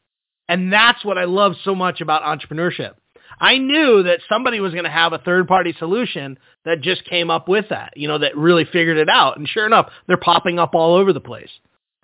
And 0.48 0.72
that's 0.72 1.04
what 1.04 1.16
I 1.16 1.24
love 1.24 1.54
so 1.62 1.76
much 1.76 2.00
about 2.00 2.22
entrepreneurship. 2.22 2.94
I 3.40 3.58
knew 3.58 4.02
that 4.04 4.20
somebody 4.28 4.60
was 4.60 4.72
going 4.72 4.84
to 4.84 4.90
have 4.90 5.12
a 5.12 5.18
third 5.18 5.46
party 5.48 5.74
solution 5.78 6.38
that 6.64 6.80
just 6.80 7.04
came 7.04 7.30
up 7.30 7.48
with 7.48 7.66
that, 7.70 7.92
you 7.96 8.08
know, 8.08 8.18
that 8.18 8.36
really 8.36 8.64
figured 8.64 8.98
it 8.98 9.08
out. 9.08 9.38
And 9.38 9.48
sure 9.48 9.66
enough, 9.66 9.90
they're 10.06 10.16
popping 10.16 10.58
up 10.58 10.74
all 10.74 10.94
over 10.96 11.12
the 11.12 11.20
place 11.20 11.50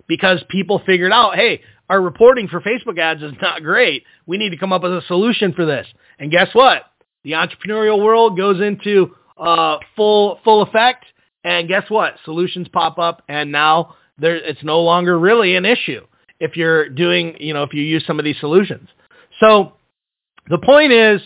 because 0.07 0.43
people 0.49 0.81
figured 0.87 1.13
out, 1.13 1.35
hey, 1.35 1.63
our 1.89 2.01
reporting 2.01 2.49
for 2.49 2.61
Facebook 2.61 2.99
ads 2.99 3.23
is 3.23 3.33
not 3.43 3.63
great. 3.63 4.05
We 4.27 4.39
need 4.39 4.51
to 4.51 4.57
come 4.57 4.73
up 4.73 4.83
with 4.83 4.93
a 4.93 5.03
solution 5.07 5.53
for 5.53 5.67
this. 5.67 5.87
And 6.19 6.31
guess 6.31 6.49
what? 6.53 6.83
The 7.25 7.33
entrepreneurial 7.33 8.03
world 8.03 8.37
goes 8.37 8.61
into 8.61 9.15
uh, 9.37 9.79
full 9.97 10.41
full 10.45 10.63
effect. 10.63 11.05
And 11.43 11.69
guess 11.69 11.85
what? 11.89 12.15
Solutions 12.25 12.69
pop 12.73 12.99
up, 12.99 13.23
and 13.29 13.53
now 13.53 13.97
there 14.17 14.37
it's 14.37 14.65
no 14.65 14.81
longer 14.81 15.19
really 15.19 15.57
an 15.57 15.67
issue 15.67 16.01
if 16.41 16.57
you're 16.57 16.89
doing, 16.89 17.37
you 17.39 17.53
know, 17.53 17.63
if 17.65 17.75
you 17.75 17.83
use 17.83 18.05
some 18.07 18.19
of 18.19 18.25
these 18.25 18.39
solutions. 18.41 18.89
So 19.41 19.75
the 20.49 20.59
point 20.59 20.93
is, 20.93 21.21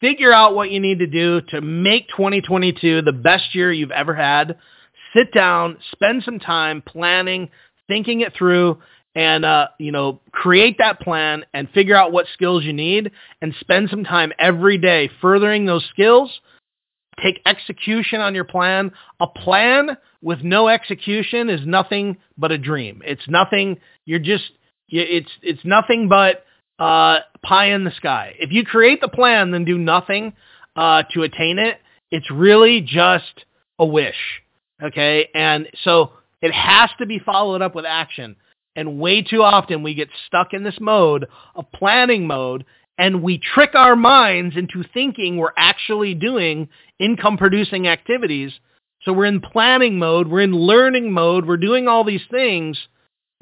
figure 0.00 0.32
out 0.32 0.54
what 0.54 0.70
you 0.70 0.80
need 0.80 1.00
to 1.00 1.06
do 1.06 1.40
to 1.48 1.60
make 1.60 2.08
2022 2.08 3.02
the 3.02 3.12
best 3.12 3.54
year 3.54 3.72
you've 3.72 3.90
ever 3.90 4.14
had. 4.14 4.58
Sit 5.14 5.32
down, 5.32 5.78
spend 5.92 6.22
some 6.24 6.38
time 6.38 6.82
planning, 6.82 7.50
thinking 7.86 8.20
it 8.20 8.34
through, 8.36 8.78
and 9.14 9.44
uh, 9.44 9.68
you 9.78 9.90
know 9.90 10.20
create 10.32 10.76
that 10.78 11.00
plan 11.00 11.44
and 11.54 11.68
figure 11.70 11.96
out 11.96 12.12
what 12.12 12.26
skills 12.34 12.64
you 12.64 12.72
need 12.72 13.10
and 13.40 13.54
spend 13.60 13.90
some 13.90 14.04
time 14.04 14.32
every 14.38 14.78
day 14.78 15.10
furthering 15.20 15.66
those 15.66 15.84
skills. 15.90 16.30
Take 17.22 17.40
execution 17.46 18.20
on 18.20 18.34
your 18.34 18.44
plan. 18.44 18.92
A 19.18 19.26
plan 19.26 19.96
with 20.22 20.42
no 20.42 20.68
execution 20.68 21.50
is 21.50 21.60
nothing 21.66 22.18
but 22.36 22.52
a 22.52 22.58
dream. 22.58 23.02
It's 23.04 23.26
nothing 23.28 23.78
you're 24.04 24.20
just 24.20 24.44
it's 24.88 25.30
it's 25.42 25.64
nothing 25.64 26.08
but 26.08 26.44
uh, 26.78 27.18
pie 27.42 27.72
in 27.72 27.84
the 27.84 27.90
sky 27.92 28.34
if 28.38 28.52
you 28.52 28.64
create 28.64 29.00
the 29.00 29.08
plan 29.08 29.50
then 29.50 29.64
do 29.64 29.78
nothing 29.78 30.32
uh, 30.76 31.02
to 31.12 31.22
attain 31.22 31.58
it 31.58 31.78
it's 32.10 32.30
really 32.30 32.80
just 32.80 33.44
a 33.78 33.86
wish 33.86 34.42
okay 34.82 35.28
and 35.34 35.68
so 35.82 36.12
it 36.40 36.52
has 36.52 36.90
to 36.98 37.06
be 37.06 37.18
followed 37.18 37.62
up 37.62 37.74
with 37.74 37.84
action 37.84 38.36
and 38.76 39.00
way 39.00 39.22
too 39.22 39.42
often 39.42 39.82
we 39.82 39.94
get 39.94 40.08
stuck 40.26 40.54
in 40.54 40.62
this 40.62 40.78
mode 40.80 41.26
of 41.56 41.70
planning 41.72 42.26
mode 42.26 42.64
and 42.98 43.22
we 43.22 43.38
trick 43.38 43.74
our 43.74 43.96
minds 43.96 44.56
into 44.56 44.84
thinking 44.92 45.36
we're 45.36 45.52
actually 45.56 46.14
doing 46.14 46.68
income 46.98 47.38
producing 47.38 47.86
activities. 47.86 48.52
So 49.02 49.12
we're 49.12 49.26
in 49.26 49.40
planning 49.40 49.98
mode, 49.98 50.26
we're 50.26 50.40
in 50.40 50.52
learning 50.52 51.12
mode, 51.12 51.46
we're 51.46 51.56
doing 51.56 51.86
all 51.86 52.02
these 52.02 52.26
things. 52.30 52.76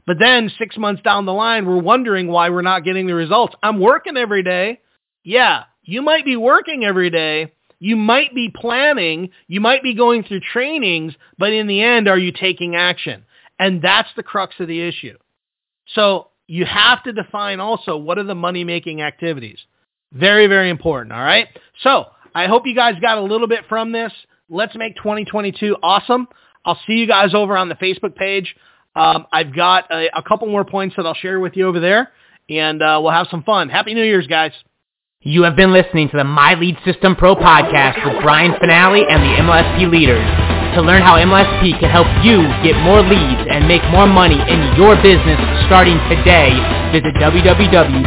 But 0.07 0.19
then 0.19 0.51
six 0.59 0.77
months 0.77 1.03
down 1.03 1.27
the 1.27 1.33
line, 1.33 1.67
we're 1.67 1.81
wondering 1.81 2.29
why 2.29 2.51
we're 2.51 2.63
not 2.63 2.85
getting 2.85 3.07
the 3.07 3.15
results. 3.15 3.55
I'm 3.63 3.81
working 3.81 4.17
every 4.17 4.43
day. 4.43 4.81
Yeah, 5.25 5.65
you 5.83 6.03
might 6.03 6.25
be 6.25 6.37
working 6.37 6.85
every 6.85 7.11
day. 7.11 7.53
You 7.79 7.97
might 7.97 8.35
be 8.35 8.53
planning. 8.55 9.31
You 9.49 9.61
might 9.61 9.83
be 9.83 9.95
going 9.95 10.23
through 10.23 10.41
trainings, 10.53 11.15
but 11.39 11.53
in 11.53 11.67
the 11.67 11.83
end, 11.83 12.09
are 12.09 12.19
you 12.19 12.33
taking 12.33 12.77
action? 12.77 13.25
And 13.59 13.83
that's 13.83 14.09
the 14.17 14.23
crux 14.23 14.55
of 14.61 14.69
the 14.69 14.81
issue. 14.81 15.17
So 15.95 16.29
you 16.47 16.65
have 16.65 17.03
to 17.05 17.13
define 17.13 17.61
also 17.61 17.97
what 17.97 18.19
are 18.19 18.25
the 18.25 18.35
money 18.35 18.65
making 18.65 19.03
activities. 19.03 19.59
Very, 20.13 20.47
very 20.47 20.71
important. 20.71 21.13
All 21.13 21.23
right. 21.23 21.49
So 21.83 22.07
I 22.35 22.47
hope 22.47 22.67
you 22.67 22.75
guys 22.75 22.95
got 23.01 23.19
a 23.19 23.23
little 23.23 23.49
bit 23.49 23.65
from 23.69 23.93
this. 23.93 24.13
Let's 24.49 24.77
make 24.77 24.97
2022 24.97 25.77
awesome. 25.83 26.29
I'll 26.65 26.79
see 26.87 26.95
you 26.95 27.07
guys 27.07 27.35
over 27.35 27.57
on 27.57 27.69
the 27.69 27.75
Facebook 27.77 28.15
page. 28.15 28.55
Um, 28.97 29.27
I've 29.31 29.55
got 29.55 29.91
a, 29.93 30.09
a, 30.17 30.23
couple 30.23 30.49
more 30.49 30.65
points 30.65 30.97
that 30.97 31.05
I'll 31.05 31.15
share 31.15 31.39
with 31.39 31.55
you 31.55 31.69
over 31.69 31.81
there, 31.81 32.13
and 32.49 32.83
uh, 32.83 32.99
we'll 33.03 33.13
have 33.13 33.29
some 33.31 33.43
fun. 33.43 33.69
Happy 33.69 33.93
New 33.93 34.03
Year's, 34.03 34.27
guys. 34.27 34.53
You 35.21 35.43
have 35.43 35.55
been 35.55 35.73
listening 35.73 36.09
to 36.11 36.17
the 36.17 36.25
My 36.25 36.55
Lead 36.55 36.79
System 36.85 37.15
Pro 37.15 37.35
podcast 37.35 38.03
with 38.07 38.23
Brian 38.23 38.53
Fanale 38.53 39.05
and 39.05 39.23
the 39.23 39.37
MLSP 39.43 39.91
leaders. 39.91 40.25
To 40.77 40.83
learn 40.83 41.03
how 41.03 41.17
MLSP 41.17 41.79
can 41.81 41.91
help 41.91 42.07
you 42.25 42.41
get 42.65 42.77
more 42.85 43.03
leads 43.03 43.49
and 43.51 43.69
make 43.69 43.85
more 43.91 44.07
money 44.07 44.41
in 44.41 44.61
your 44.77 44.97
business 44.97 45.41
starting 45.67 46.01
today, 46.09 46.53
visit 46.93 47.13
www.mlsp.com 47.21 48.07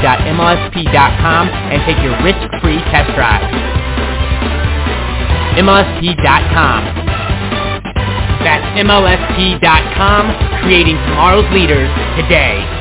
and 1.50 1.82
take 1.86 2.02
your 2.02 2.18
risk-free 2.24 2.80
test 2.90 3.14
drive. 3.14 3.46
MLSP.com. 5.58 7.39
That's 8.50 8.66
MLSP.com, 8.82 10.64
creating 10.66 10.98
tomorrow's 11.06 11.46
leaders 11.54 11.86
today. 12.18 12.79